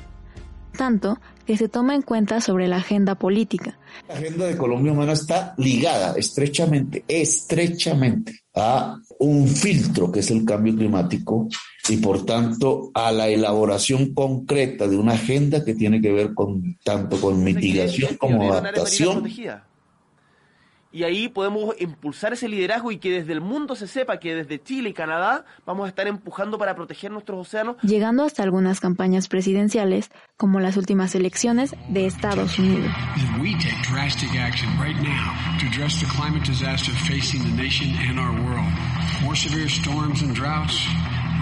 tanto 0.71 1.19
que 1.47 1.57
se 1.57 1.69
toma 1.69 1.95
en 1.95 2.03
cuenta 2.03 2.41
sobre 2.41 2.69
la 2.69 2.77
agenda 2.77 3.17
política. 3.17 3.77
La 4.09 4.15
agenda 4.15 4.47
de 4.47 4.57
Colombia 4.57 4.93
Humana 4.93 5.13
está 5.13 5.55
ligada 5.57 6.15
estrechamente, 6.17 7.05
estrechamente 7.09 8.41
a 8.55 8.97
un 9.19 9.49
filtro 9.49 10.11
que 10.11 10.21
es 10.21 10.31
el 10.31 10.45
cambio 10.45 10.75
climático 10.75 11.49
y 11.89 11.97
por 11.97 12.25
tanto 12.25 12.91
a 12.95 13.11
la 13.13 13.29
elaboración 13.29 14.15
concreta 14.15 14.87
de 14.87 14.97
una 14.97 15.13
agenda 15.13 15.65
que 15.65 15.75
tiene 15.75 16.01
que 16.01 16.13
ver 16.13 16.35
con 16.35 16.79
tanto 16.85 17.21
con 17.21 17.43
mitigación 17.43 18.17
como 18.17 18.53
adaptación 18.53 19.25
y 20.93 21.05
ahí 21.05 21.29
podemos 21.29 21.75
impulsar 21.81 22.33
ese 22.33 22.49
liderazgo 22.49 22.91
y 22.91 22.99
que 22.99 23.11
desde 23.11 23.33
el 23.33 23.41
mundo 23.41 23.77
se 23.77 23.87
sepa 23.87 24.19
que 24.19 24.35
desde 24.35 24.63
Chile 24.63 24.91
y 24.91 24.93
Canadá 24.93 25.45
vamos 25.65 25.87
a 25.87 25.89
estar 25.89 26.07
empujando 26.07 26.59
para 26.59 26.75
proteger 26.75 27.11
nuestros 27.11 27.47
océanos. 27.47 27.77
Llegando 27.83 28.25
hasta 28.25 28.43
algunas 28.43 28.81
campañas 28.81 29.29
presidenciales, 29.29 30.11
como 30.37 30.61
las 30.61 30.77
últimas 30.77 31.15
elecciones 31.15 31.75
de 31.89 32.07
Estados 32.07 32.59
Unidos. 32.59 32.91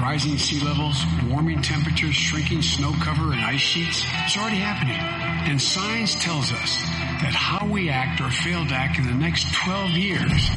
Rising 0.03 0.39
sea 0.39 0.61
levels, 0.61 1.05
warming 1.29 1.63
temperatures, 1.63 2.15
shrinking 2.15 2.63
snow 2.63 2.93
cover 3.03 3.33
and 3.33 3.41
ice 3.41 3.61
sheets. 3.61 4.05
It's 4.25 4.37
already 4.37 4.57
happening. 4.57 5.01
And 5.51 5.61
science 5.61 6.15
tells 6.23 6.53
us 6.53 6.77
that 7.23 7.35
how 7.35 7.67
we 7.67 7.91
act 7.91 8.21
or 8.21 8.31
fail 8.31 8.65
to 8.67 8.75
act 8.75 8.99
in 8.99 9.07
the 9.07 9.15
next 9.15 9.53
12 9.55 9.91
years 9.91 10.51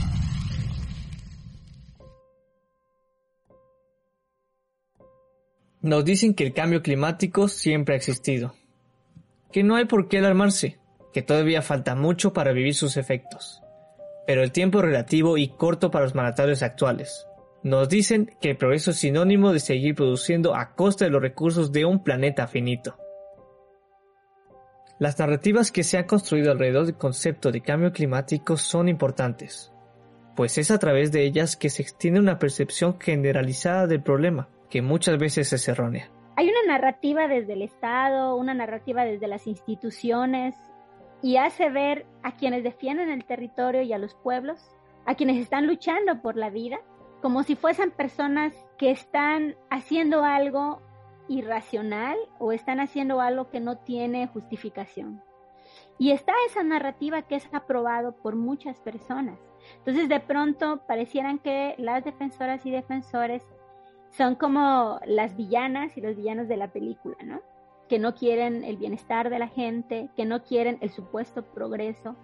Nos 5.81 6.05
dicen 6.05 6.35
que 6.35 6.45
el 6.45 6.53
cambio 6.53 6.83
climático 6.83 7.47
siempre 7.47 7.95
ha 7.95 7.97
existido, 7.97 8.53
que 9.51 9.63
no 9.63 9.75
hay 9.75 9.85
por 9.85 10.07
qué 10.07 10.19
alarmarse, 10.19 10.77
que 11.11 11.23
todavía 11.23 11.63
falta 11.63 11.95
mucho 11.95 12.33
para 12.33 12.51
vivir 12.51 12.75
sus 12.75 12.97
efectos, 12.97 13.63
pero 14.27 14.43
el 14.43 14.51
tiempo 14.51 14.77
es 14.77 14.85
relativo 14.85 15.39
y 15.39 15.47
corto 15.47 15.89
para 15.89 16.05
los 16.05 16.13
mandatarios 16.13 16.61
actuales. 16.61 17.25
Nos 17.63 17.89
dicen 17.89 18.31
que 18.41 18.51
el 18.51 18.57
progreso 18.57 18.91
es 18.91 18.97
sinónimo 18.97 19.53
de 19.53 19.59
seguir 19.59 19.93
produciendo 19.93 20.55
a 20.55 20.73
costa 20.73 21.05
de 21.05 21.11
los 21.11 21.21
recursos 21.21 21.71
de 21.71 21.85
un 21.85 22.03
planeta 22.03 22.47
finito. 22.47 22.97
Las 24.97 25.19
narrativas 25.19 25.71
que 25.71 25.83
se 25.83 25.97
han 25.97 26.05
construido 26.05 26.51
alrededor 26.51 26.85
del 26.85 26.95
concepto 26.95 27.51
de 27.51 27.61
cambio 27.61 27.91
climático 27.91 28.57
son 28.57 28.87
importantes, 28.87 29.71
pues 30.35 30.57
es 30.57 30.71
a 30.71 30.79
través 30.79 31.11
de 31.11 31.23
ellas 31.23 31.55
que 31.55 31.69
se 31.69 31.81
extiende 31.83 32.19
una 32.19 32.39
percepción 32.39 32.99
generalizada 32.99 33.85
del 33.85 34.01
problema, 34.01 34.49
que 34.69 34.81
muchas 34.81 35.17
veces 35.19 35.53
es 35.53 35.67
errónea. 35.67 36.09
Hay 36.37 36.49
una 36.49 36.73
narrativa 36.73 37.27
desde 37.27 37.53
el 37.53 37.61
Estado, 37.61 38.35
una 38.35 38.53
narrativa 38.53 39.03
desde 39.03 39.27
las 39.27 39.45
instituciones, 39.45 40.55
y 41.21 41.37
hace 41.37 41.69
ver 41.69 42.05
a 42.23 42.35
quienes 42.35 42.63
defienden 42.63 43.09
el 43.09 43.25
territorio 43.25 43.83
y 43.83 43.93
a 43.93 43.99
los 43.99 44.15
pueblos, 44.15 44.59
a 45.05 45.15
quienes 45.15 45.37
están 45.37 45.67
luchando 45.67 46.21
por 46.21 46.35
la 46.35 46.49
vida, 46.49 46.79
como 47.21 47.43
si 47.43 47.55
fuesen 47.55 47.91
personas 47.91 48.53
que 48.77 48.91
están 48.91 49.55
haciendo 49.69 50.23
algo 50.23 50.81
irracional 51.27 52.17
o 52.39 52.51
están 52.51 52.79
haciendo 52.79 53.21
algo 53.21 53.49
que 53.49 53.59
no 53.59 53.77
tiene 53.77 54.27
justificación. 54.27 55.23
Y 55.97 56.11
está 56.11 56.33
esa 56.47 56.63
narrativa 56.63 57.21
que 57.21 57.35
es 57.35 57.47
aprobado 57.53 58.13
por 58.13 58.35
muchas 58.35 58.79
personas. 58.79 59.39
Entonces 59.77 60.09
de 60.09 60.19
pronto 60.19 60.81
parecieran 60.87 61.37
que 61.39 61.75
las 61.77 62.03
defensoras 62.03 62.65
y 62.65 62.71
defensores 62.71 63.43
son 64.09 64.35
como 64.35 64.99
las 65.05 65.37
villanas 65.37 65.95
y 65.97 66.01
los 66.01 66.15
villanos 66.15 66.47
de 66.47 66.57
la 66.57 66.71
película, 66.71 67.15
¿no? 67.23 67.41
Que 67.87 67.99
no 67.99 68.15
quieren 68.15 68.63
el 68.63 68.77
bienestar 68.77 69.29
de 69.29 69.39
la 69.39 69.47
gente, 69.47 70.09
que 70.15 70.25
no 70.25 70.43
quieren 70.43 70.79
el 70.81 70.89
supuesto 70.89 71.45
progreso. 71.45 72.15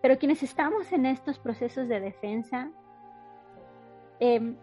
Pero 0.00 0.18
quienes 0.18 0.42
estamos 0.42 0.92
en 0.92 1.06
estos 1.06 1.38
procesos 1.38 1.88
de 1.88 2.00
defensa, 2.00 2.70
em, 4.20 4.56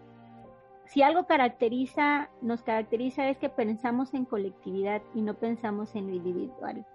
si 0.86 1.02
algo 1.02 1.26
caracteriza, 1.26 2.30
nos 2.42 2.62
caracteriza 2.62 3.30
es 3.30 3.38
que 3.38 3.50
pensamos 3.50 4.14
en 4.14 4.26
colectividad 4.26 5.02
y 5.16 5.22
no 5.22 5.34
pensamos 5.36 5.96
en 5.96 6.08
lo 6.08 6.16
individual. 6.16 6.86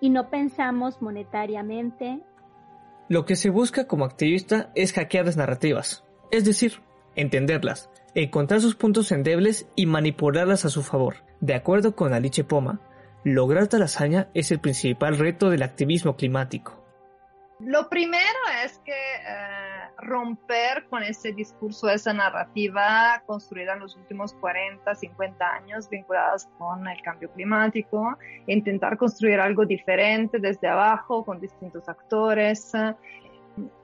Y 0.00 0.10
no 0.10 0.28
pensamos 0.30 1.00
monetariamente. 1.00 2.20
Lo 3.08 3.24
que 3.24 3.36
se 3.36 3.50
busca 3.50 3.86
como 3.86 4.04
activista 4.04 4.72
es 4.74 4.92
hackear 4.92 5.26
las 5.26 5.36
narrativas, 5.36 6.04
es 6.30 6.44
decir, 6.44 6.82
entenderlas, 7.14 7.90
encontrar 8.14 8.60
sus 8.60 8.74
puntos 8.74 9.12
endebles 9.12 9.68
y 9.76 9.86
manipularlas 9.86 10.64
a 10.64 10.70
su 10.70 10.82
favor. 10.82 11.16
De 11.40 11.54
acuerdo 11.54 11.94
con 11.94 12.14
Alice 12.14 12.42
Poma, 12.44 12.80
lograr 13.24 13.68
tal 13.68 13.82
hazaña 13.82 14.28
es 14.34 14.50
el 14.50 14.60
principal 14.60 15.18
reto 15.18 15.50
del 15.50 15.62
activismo 15.62 16.16
climático. 16.16 16.82
Lo 17.60 17.88
primero 17.88 18.38
es 18.64 18.78
que 18.78 18.92
eh, 18.92 19.61
romper 20.02 20.86
con 20.90 21.02
ese 21.02 21.32
discurso, 21.32 21.88
esa 21.88 22.12
narrativa 22.12 23.22
construida 23.26 23.74
en 23.74 23.80
los 23.80 23.96
últimos 23.96 24.34
40, 24.34 24.94
50 24.94 25.54
años 25.54 25.88
vinculadas 25.88 26.48
con 26.58 26.86
el 26.86 27.00
cambio 27.02 27.30
climático, 27.30 28.18
intentar 28.46 28.98
construir 28.98 29.40
algo 29.40 29.64
diferente 29.64 30.38
desde 30.38 30.68
abajo 30.68 31.24
con 31.24 31.40
distintos 31.40 31.88
actores, 31.88 32.72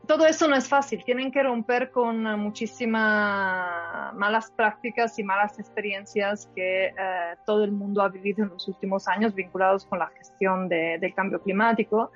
todo 0.06 0.26
eso 0.26 0.48
no 0.48 0.56
es 0.56 0.66
fácil, 0.66 1.04
tienen 1.04 1.30
que 1.30 1.42
romper 1.42 1.90
con 1.90 2.22
muchísimas 2.40 4.14
malas 4.14 4.50
prácticas 4.50 5.18
y 5.18 5.22
malas 5.22 5.58
experiencias 5.58 6.48
que 6.54 6.86
eh, 6.86 6.94
todo 7.44 7.64
el 7.64 7.72
mundo 7.72 8.00
ha 8.00 8.08
vivido 8.08 8.44
en 8.44 8.50
los 8.50 8.66
últimos 8.68 9.06
años 9.06 9.34
vinculados 9.34 9.84
con 9.84 9.98
la 9.98 10.06
gestión 10.06 10.68
de, 10.70 10.96
del 10.98 11.14
cambio 11.14 11.42
climático. 11.42 12.10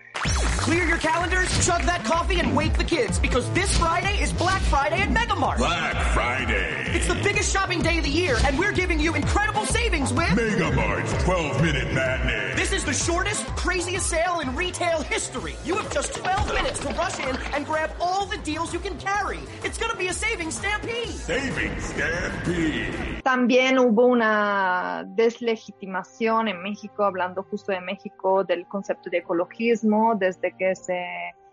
Clear 0.63 0.85
your 0.85 0.99
calendars, 0.99 1.51
chug 1.67 1.83
that 1.83 2.05
coffee, 2.05 2.39
and 2.39 2.55
wake 2.55 2.75
the 2.79 2.85
kids 2.85 3.19
because 3.19 3.51
this 3.53 3.77
Friday 3.77 4.23
is 4.23 4.33
Black 4.33 4.63
Friday 4.63 5.01
at 5.01 5.09
Megamart. 5.09 5.57
Black 5.57 5.97
Friday. 6.15 6.92
It's 7.03 7.13
the 7.13 7.21
biggest 7.21 7.53
shopping 7.53 7.83
day 7.83 7.99
of 7.99 8.05
the 8.05 8.11
year, 8.11 8.37
and 8.45 8.57
we're 8.57 8.71
giving 8.71 9.01
you 9.01 9.17
incredible 9.17 9.67
savings 9.67 10.13
with 10.13 10.29
Megamart's 10.37 11.25
12 11.25 11.61
Minute 11.61 11.93
Matinee. 11.93 12.55
This 12.55 12.73
is 12.73 12.85
the 12.85 12.93
shortest, 12.93 13.45
craziest 13.57 14.07
sale 14.09 14.39
in 14.39 14.55
retail 14.55 15.03
history. 15.03 15.57
You 15.65 15.75
have 15.75 15.93
just 15.93 16.15
12 16.15 16.55
minutes 16.55 16.79
to 16.79 16.91
rush 16.91 17.19
in 17.19 17.37
and 17.55 17.67
grab 17.67 17.91
all 18.01 18.27
the 18.27 18.39
deals 18.45 18.73
you 18.73 18.79
can 18.79 18.97
carry. 18.99 19.41
It's 19.65 19.79
going 19.79 19.91
to 19.91 19.99
be 19.99 20.07
a 20.07 20.13
savings 20.13 20.57
stampede. 20.57 21.09
Savings 21.09 21.83
stampede. 21.87 23.21
También 23.25 23.81
hubo 23.81 24.07
una 24.07 25.05
deslegitimación 25.05 26.47
en 26.47 26.63
México, 26.63 27.03
hablando 27.03 27.43
justo 27.43 27.73
de 27.73 27.81
México, 27.81 28.45
del 28.45 28.69
concepto 28.69 29.11
de 29.11 29.19
ecologismo, 29.19 30.15
desde 30.15 30.55
que 30.57 30.77
se 30.77 31.03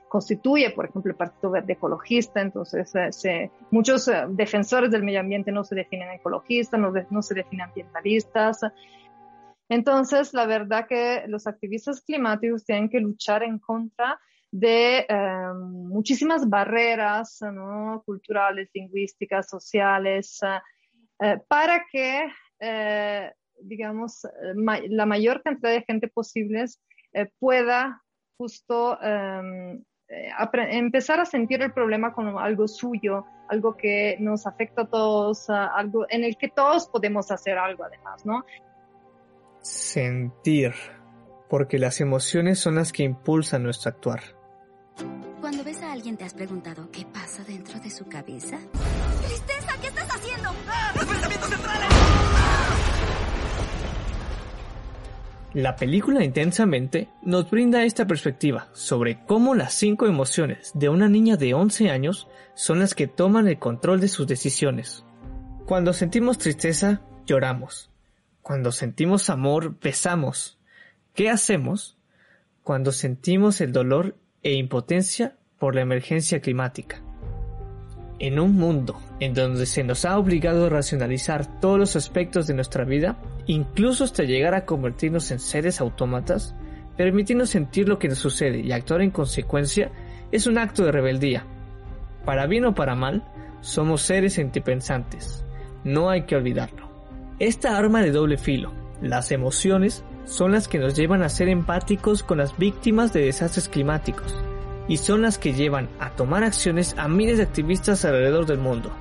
constituye, 0.10 0.72
por 0.72 0.86
ejemplo, 0.86 1.12
el 1.12 1.18
Partido 1.18 1.52
Verde 1.52 1.74
Ecologista, 1.74 2.42
entonces 2.42 2.92
eh, 3.24 3.52
muchos 3.72 4.08
eh, 4.08 4.26
defensores 4.30 4.92
del 4.92 5.04
medio 5.04 5.22
ambiente 5.22 5.52
no 5.52 5.64
se 5.64 5.76
definen 5.76 6.12
ecologistas, 6.12 6.80
no, 6.80 7.22
se 7.22 7.36
definen 7.36 7.68
ambientalistas. 7.68 8.62
Entonces, 9.70 10.34
la 10.34 10.48
verdad 10.48 10.88
que 10.88 11.24
los 11.28 11.46
activistas 11.48 12.02
climáticos 12.02 12.66
tienen 12.66 12.90
que 12.90 13.00
luchar 13.00 13.44
en 13.44 13.60
contra 13.60 14.20
de 14.52 15.06
eh, 15.08 15.54
muchísimas 15.56 16.50
barreras 16.50 17.40
¿no? 17.42 18.02
culturales, 18.04 18.70
lingüísticas, 18.74 19.48
sociales, 19.48 20.40
para 21.50 21.86
que, 21.92 22.30
digamos, 23.62 24.26
la 24.56 25.06
mayor 25.06 25.44
cantidad 25.44 25.72
de 25.72 25.84
gente 25.84 26.08
posible 26.08 26.64
pueda 27.40 28.02
justo 28.38 28.98
em, 29.02 29.84
empezar 30.10 31.20
a 31.20 31.26
sentir 31.26 31.62
el 31.62 31.72
problema 31.72 32.14
como 32.14 32.40
algo 32.40 32.68
suyo, 32.68 33.26
algo 33.48 33.78
que 33.78 34.18
nos 34.20 34.48
afecta 34.48 34.84
a 34.84 34.88
todos, 34.88 35.50
algo 35.50 36.06
en 36.10 36.24
el 36.24 36.38
que 36.38 36.50
todos 36.50 36.88
podemos 36.88 37.32
hacer 37.32 37.58
algo 37.58 37.84
además, 37.84 38.26
¿no? 38.26 38.46
Sentir, 39.62 40.74
porque 41.50 41.78
las 41.78 42.02
emociones 42.02 42.60
son 42.60 42.76
las 42.76 42.92
que 42.92 43.04
impulsan 43.04 43.64
nuestro 43.64 43.90
actuar. 43.90 44.22
Cuando 45.42 45.64
ves 45.64 45.82
a 45.82 45.92
alguien 45.92 46.18
te 46.18 46.26
has 46.26 46.34
preguntado 46.34 46.90
qué 46.92 47.06
pasa 47.06 47.44
dentro 47.44 47.80
de 47.80 47.90
su 47.90 48.08
cabeza. 48.08 48.58
¡Tristeza! 49.26 49.74
¿Qué 49.82 49.88
estás 49.88 50.10
haciendo? 50.16 50.50
¡Pensamientos 50.94 51.50
centrales! 51.50 52.39
La 55.54 55.76
película 55.76 56.24
Intensamente 56.24 57.10
nos 57.24 57.50
brinda 57.50 57.84
esta 57.84 58.06
perspectiva 58.06 58.68
sobre 58.74 59.26
cómo 59.26 59.56
las 59.56 59.74
cinco 59.74 60.06
emociones 60.06 60.72
de 60.76 60.90
una 60.90 61.10
niña 61.10 61.38
de 61.38 61.56
11 61.56 61.90
años 61.90 62.28
son 62.54 62.78
las 62.78 62.94
que 62.94 63.08
toman 63.08 63.48
el 63.48 63.58
control 63.58 64.00
de 64.00 64.10
sus 64.10 64.28
decisiones. 64.28 65.04
Cuando 65.66 65.94
sentimos 65.94 66.38
tristeza, 66.38 67.02
lloramos. 67.26 67.90
Cuando 68.44 68.72
sentimos 68.72 69.32
amor, 69.32 69.80
besamos. 69.82 70.60
¿Qué 71.16 71.32
hacemos? 71.32 71.98
Cuando 72.62 72.92
sentimos 72.92 73.60
el 73.60 73.72
dolor 73.72 74.18
e 74.44 74.54
impotencia 74.54 75.36
por 75.58 75.74
la 75.74 75.82
emergencia 75.82 76.42
climática. 76.42 77.02
En 78.20 78.40
un 78.40 78.56
mundo 78.56 79.02
en 79.20 79.34
donde 79.34 79.66
se 79.66 79.84
nos 79.84 80.06
ha 80.06 80.20
obligado 80.20 80.68
a 80.68 80.70
racionalizar 80.70 81.60
todos 81.60 81.80
los 81.80 81.96
aspectos 81.96 82.46
de 82.46 82.54
nuestra 82.54 82.84
vida, 82.84 83.18
incluso 83.50 84.04
hasta 84.04 84.26
llegar 84.26 84.54
a 84.54 84.64
convertirnos 84.64 85.32
en 85.32 85.40
seres 85.40 85.82
autómatas, 85.82 86.54
permitirnos 86.96 87.50
sentir 87.50 87.90
lo 87.90 87.98
que 87.98 88.08
nos 88.08 88.20
sucede 88.20 88.60
y 88.60 88.72
actuar 88.72 89.02
en 89.02 89.10
consecuencia 89.10 89.90
es 90.32 90.46
un 90.46 90.60
acto 90.60 90.86
de 90.86 90.92
rebeldía. 90.92 91.48
Para 92.26 92.46
bien 92.46 92.66
o 92.66 92.76
para 92.76 92.94
mal, 92.94 93.24
somos 93.62 94.04
seres 94.04 94.34
sentipensantes. 94.34 95.44
No 95.84 96.12
hay 96.12 96.28
que 96.28 96.36
olvidarlo. 96.36 96.92
Esta 97.40 97.76
arma 97.76 98.04
de 98.04 98.12
doble 98.12 98.38
filo, 98.38 98.72
las 99.02 99.32
emociones, 99.32 100.04
son 100.26 100.52
las 100.52 100.68
que 100.68 100.78
nos 100.78 100.96
llevan 100.96 101.24
a 101.24 101.30
ser 101.30 101.50
empáticos 101.50 102.22
con 102.22 102.38
las 102.38 102.56
víctimas 102.56 103.14
de 103.14 103.22
desastres 103.26 103.68
climáticos 103.68 104.38
y 104.88 104.98
son 104.98 105.24
las 105.24 105.40
que 105.40 105.54
llevan 105.54 105.90
a 106.00 106.12
tomar 106.12 106.44
acciones 106.44 106.94
a 107.00 107.08
miles 107.08 107.38
de 107.38 107.44
activistas 107.46 108.06
alrededor 108.06 108.46
del 108.46 108.60
mundo. 108.60 108.92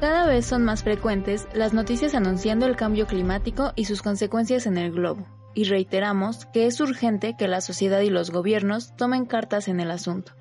Cada 0.00 0.26
vez 0.26 0.46
son 0.46 0.64
más 0.64 0.82
frecuentes 0.82 1.46
las 1.52 1.74
noticias 1.74 2.14
anunciando 2.14 2.64
el 2.64 2.74
cambio 2.74 3.06
climático 3.06 3.74
y 3.76 3.84
sus 3.84 4.00
consecuencias 4.00 4.64
en 4.64 4.78
el 4.78 4.92
globo, 4.92 5.26
y 5.54 5.64
reiteramos 5.64 6.46
que 6.46 6.64
es 6.64 6.80
urgente 6.80 7.36
que 7.38 7.48
la 7.48 7.60
sociedad 7.60 8.00
y 8.00 8.08
los 8.08 8.30
gobiernos 8.30 8.96
tomen 8.96 9.26
cartas 9.26 9.68
en 9.68 9.78
el 9.78 9.90
asunto. 9.90 10.32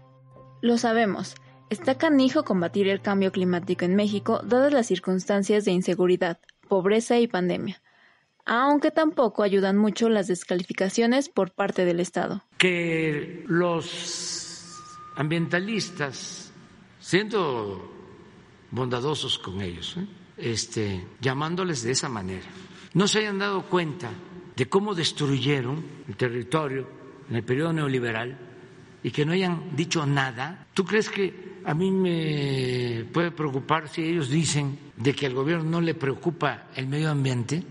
Lo 0.61 0.77
sabemos, 0.77 1.35
está 1.69 1.95
canijo 1.95 2.45
combatir 2.45 2.87
el 2.87 3.01
cambio 3.01 3.33
climático 3.33 3.83
en 3.83 3.95
México 3.95 4.39
dadas 4.45 4.71
las 4.71 4.87
circunstancias 4.87 5.65
de 5.65 5.71
inseguridad, 5.71 6.39
pobreza 6.69 7.19
y 7.19 7.27
pandemia. 7.27 7.81
aunque 8.45 8.91
tampoco 8.91 9.43
ayudan 9.43 9.77
mucho 9.77 10.09
las 10.09 10.27
descalificaciones 10.27 11.29
por 11.29 11.51
parte 11.51 11.85
del 11.85 11.99
Estado. 11.99 12.43
Que 12.57 13.43
los 13.45 14.73
ambientalistas, 15.15 16.51
siendo 16.99 17.98
bondadosos 18.71 19.39
con 19.39 19.61
ellos, 19.61 19.97
¿eh? 19.97 20.05
este, 20.37 21.07
llamándoles 21.19 21.83
de 21.83 21.91
esa 21.91 22.09
manera, 22.09 22.47
no 22.93 23.07
se 23.07 23.19
hayan 23.19 23.39
dado 23.39 23.63
cuenta 23.63 24.09
de 24.55 24.67
cómo 24.67 24.95
destruyeron 24.95 25.83
el 26.07 26.15
territorio 26.15 26.87
en 27.29 27.35
el 27.35 27.43
periodo 27.43 27.73
neoliberal 27.73 28.37
y 29.03 29.11
que 29.11 29.25
no 29.25 29.31
hayan 29.31 29.75
dicho 29.75 30.05
nada. 30.05 30.67
¿Tú 30.73 30.83
crees 30.83 31.09
que 31.09 31.59
a 31.63 31.73
mí 31.73 31.91
me 31.91 33.05
puede 33.13 33.31
preocupar 33.31 33.87
si 33.87 34.03
ellos 34.03 34.29
dicen 34.29 34.77
de 34.97 35.13
que 35.13 35.25
al 35.25 35.33
gobierno 35.33 35.69
no 35.69 35.81
le 35.81 35.93
preocupa 35.93 36.67
el 36.75 36.87
medio 36.87 37.09
ambiente? 37.09 37.63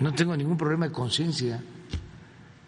No 0.00 0.12
tengo 0.12 0.36
ningún 0.36 0.56
problema 0.56 0.88
de 0.88 0.92
conciencia. 0.92 1.62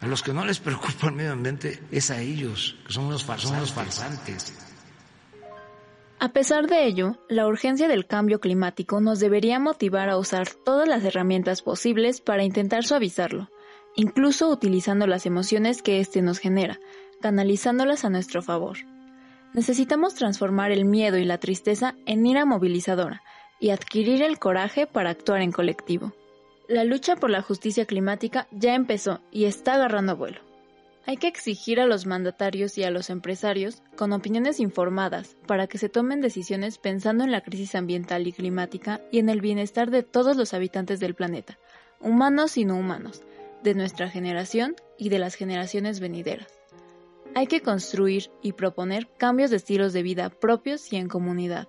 A 0.00 0.06
los 0.06 0.22
que 0.22 0.32
no 0.32 0.44
les 0.44 0.60
preocupa 0.60 1.08
el 1.08 1.14
medio 1.14 1.32
ambiente 1.32 1.82
es 1.90 2.10
a 2.10 2.20
ellos, 2.20 2.76
que 2.86 2.92
son 2.92 3.06
unos, 3.06 3.22
son 3.22 3.56
unos 3.56 3.72
farsantes. 3.72 4.63
A 6.24 6.32
pesar 6.32 6.68
de 6.68 6.86
ello, 6.86 7.18
la 7.28 7.46
urgencia 7.46 7.86
del 7.86 8.06
cambio 8.06 8.40
climático 8.40 8.98
nos 8.98 9.20
debería 9.20 9.58
motivar 9.58 10.08
a 10.08 10.16
usar 10.16 10.48
todas 10.64 10.88
las 10.88 11.04
herramientas 11.04 11.60
posibles 11.60 12.22
para 12.22 12.44
intentar 12.44 12.82
suavizarlo, 12.82 13.50
incluso 13.94 14.48
utilizando 14.48 15.06
las 15.06 15.26
emociones 15.26 15.82
que 15.82 16.00
éste 16.00 16.22
nos 16.22 16.38
genera, 16.38 16.80
canalizándolas 17.20 18.06
a 18.06 18.08
nuestro 18.08 18.40
favor. 18.40 18.78
Necesitamos 19.52 20.14
transformar 20.14 20.72
el 20.72 20.86
miedo 20.86 21.18
y 21.18 21.26
la 21.26 21.36
tristeza 21.36 21.94
en 22.06 22.24
ira 22.24 22.46
movilizadora 22.46 23.22
y 23.60 23.68
adquirir 23.68 24.22
el 24.22 24.38
coraje 24.38 24.86
para 24.86 25.10
actuar 25.10 25.42
en 25.42 25.52
colectivo. 25.52 26.14
La 26.68 26.84
lucha 26.84 27.16
por 27.16 27.28
la 27.28 27.42
justicia 27.42 27.84
climática 27.84 28.48
ya 28.50 28.74
empezó 28.74 29.20
y 29.30 29.44
está 29.44 29.74
agarrando 29.74 30.16
vuelo. 30.16 30.40
Hay 31.06 31.18
que 31.18 31.28
exigir 31.28 31.80
a 31.80 31.86
los 31.86 32.06
mandatarios 32.06 32.78
y 32.78 32.84
a 32.84 32.90
los 32.90 33.10
empresarios 33.10 33.82
con 33.94 34.12
opiniones 34.14 34.58
informadas 34.58 35.36
para 35.46 35.66
que 35.66 35.76
se 35.76 35.90
tomen 35.90 36.22
decisiones 36.22 36.78
pensando 36.78 37.24
en 37.24 37.30
la 37.30 37.42
crisis 37.42 37.74
ambiental 37.74 38.26
y 38.26 38.32
climática 38.32 39.02
y 39.12 39.18
en 39.18 39.28
el 39.28 39.42
bienestar 39.42 39.90
de 39.90 40.02
todos 40.02 40.36
los 40.38 40.54
habitantes 40.54 41.00
del 41.00 41.14
planeta, 41.14 41.58
humanos 42.00 42.56
y 42.56 42.64
no 42.64 42.76
humanos, 42.76 43.22
de 43.62 43.74
nuestra 43.74 44.08
generación 44.08 44.76
y 44.96 45.10
de 45.10 45.18
las 45.18 45.34
generaciones 45.34 46.00
venideras. 46.00 46.58
Hay 47.34 47.48
que 47.48 47.60
construir 47.60 48.30
y 48.40 48.52
proponer 48.52 49.06
cambios 49.18 49.50
de 49.50 49.56
estilos 49.56 49.92
de 49.92 50.02
vida 50.02 50.30
propios 50.30 50.90
y 50.90 50.96
en 50.96 51.08
comunidad. 51.08 51.68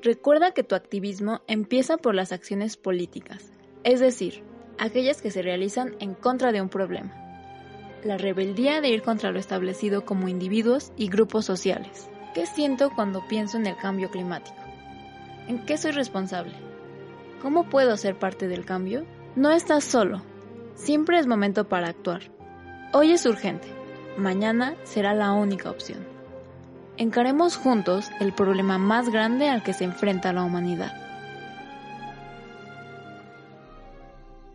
Recuerda 0.00 0.52
que 0.52 0.62
tu 0.62 0.74
activismo 0.74 1.42
empieza 1.48 1.98
por 1.98 2.14
las 2.14 2.32
acciones 2.32 2.78
políticas, 2.78 3.52
es 3.84 4.00
decir, 4.00 4.42
aquellas 4.78 5.20
que 5.20 5.30
se 5.30 5.42
realizan 5.42 5.96
en 6.00 6.14
contra 6.14 6.52
de 6.52 6.62
un 6.62 6.70
problema. 6.70 7.19
La 8.04 8.16
rebeldía 8.16 8.80
de 8.80 8.88
ir 8.88 9.02
contra 9.02 9.30
lo 9.30 9.38
establecido 9.38 10.06
como 10.06 10.28
individuos 10.28 10.90
y 10.96 11.08
grupos 11.08 11.44
sociales. 11.44 12.08
¿Qué 12.34 12.46
siento 12.46 12.90
cuando 12.94 13.26
pienso 13.28 13.58
en 13.58 13.66
el 13.66 13.76
cambio 13.76 14.10
climático? 14.10 14.56
¿En 15.48 15.66
qué 15.66 15.76
soy 15.76 15.90
responsable? 15.90 16.54
¿Cómo 17.42 17.68
puedo 17.68 17.96
ser 17.98 18.18
parte 18.18 18.48
del 18.48 18.64
cambio? 18.64 19.04
No 19.36 19.50
estás 19.50 19.84
solo. 19.84 20.22
Siempre 20.76 21.18
es 21.18 21.26
momento 21.26 21.68
para 21.68 21.88
actuar. 21.88 22.22
Hoy 22.94 23.12
es 23.12 23.26
urgente. 23.26 23.68
Mañana 24.16 24.76
será 24.84 25.12
la 25.12 25.32
única 25.32 25.70
opción. 25.70 25.98
Encaremos 26.96 27.56
juntos 27.56 28.10
el 28.18 28.32
problema 28.32 28.78
más 28.78 29.10
grande 29.10 29.48
al 29.48 29.62
que 29.62 29.74
se 29.74 29.84
enfrenta 29.84 30.32
la 30.32 30.42
humanidad. 30.42 30.92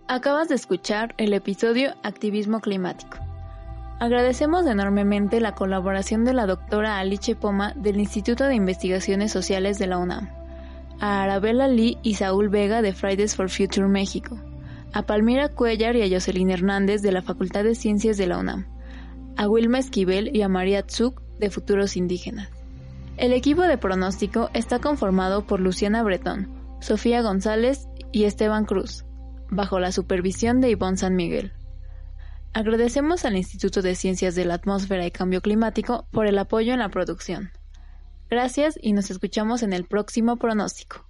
Acabas 0.08 0.48
de 0.48 0.56
escuchar 0.56 1.14
el 1.18 1.34
episodio 1.34 1.94
Activismo 2.04 2.60
Climático. 2.60 3.25
Agradecemos 4.00 4.66
enormemente 4.68 5.40
la 5.40 5.56
colaboración 5.56 6.26
de 6.26 6.34
la 6.34 6.46
doctora 6.46 7.00
Alice 7.00 7.34
Poma 7.36 7.74
del 7.76 7.98
Instituto 7.98 8.44
de 8.44 8.56
Investigaciones 8.56 9.32
Sociales 9.32 9.80
de 9.80 9.88
la 9.88 9.98
UNAM, 9.98 10.30
a 11.00 11.24
Arabella 11.24 11.68
Lee 11.68 11.98
y 12.04 12.16
Saúl 12.16 12.50
Vega 12.50 12.82
de 12.82 12.94
Fridays 12.94 13.36
for 13.36 13.50
Future 13.50 13.88
México, 13.88 14.38
a 14.92 15.04
Palmira 15.04 15.48
Cuellar 15.48 15.96
y 15.96 16.04
a 16.04 16.10
Jocelyn 16.14 16.50
Hernández 16.50 17.02
de 17.02 17.14
la 17.14 17.22
Facultad 17.22 17.64
de 17.64 17.74
Ciencias 17.74 18.18
de 18.18 18.28
la 18.28 18.38
UNAM, 18.38 18.66
a 19.38 19.48
Wilma 19.48 19.80
Esquivel 19.80 20.36
y 20.36 20.42
a 20.42 20.50
María 20.50 20.84
Tsuk 20.84 21.22
de 21.40 21.50
Futuros 21.50 21.96
Indígenas. 21.96 22.50
El 23.16 23.32
equipo 23.32 23.62
de 23.62 23.78
pronóstico 23.78 24.50
está 24.54 24.80
conformado 24.80 25.46
por 25.46 25.62
Luciana 25.62 26.04
Bretón, 26.04 26.50
Sofía 26.82 27.22
González 27.22 27.88
y 28.12 28.26
Esteban 28.26 28.66
Cruz, 28.66 29.06
bajo 29.50 29.80
la 29.80 29.94
supervisión 29.94 30.60
de 30.60 30.70
Ivonne 30.70 30.98
San 30.98 31.16
Miguel. 31.16 31.54
Agradecemos 32.56 33.26
al 33.26 33.36
Instituto 33.36 33.82
de 33.82 33.96
Ciencias 33.96 34.34
de 34.34 34.46
la 34.46 34.54
Atmósfera 34.54 35.06
y 35.06 35.12
Cambio 35.12 35.42
Climático 35.42 36.08
por 36.10 36.26
el 36.26 36.38
apoyo 36.38 36.72
en 36.72 36.80
la 36.80 36.88
producción. 36.88 37.52
Gracias 38.30 38.80
y 38.82 38.94
nos 38.94 39.12
escuchamos 39.12 39.62
en 39.62 39.74
el 39.74 39.84
próximo 39.84 40.38
pronóstico. 40.38 41.06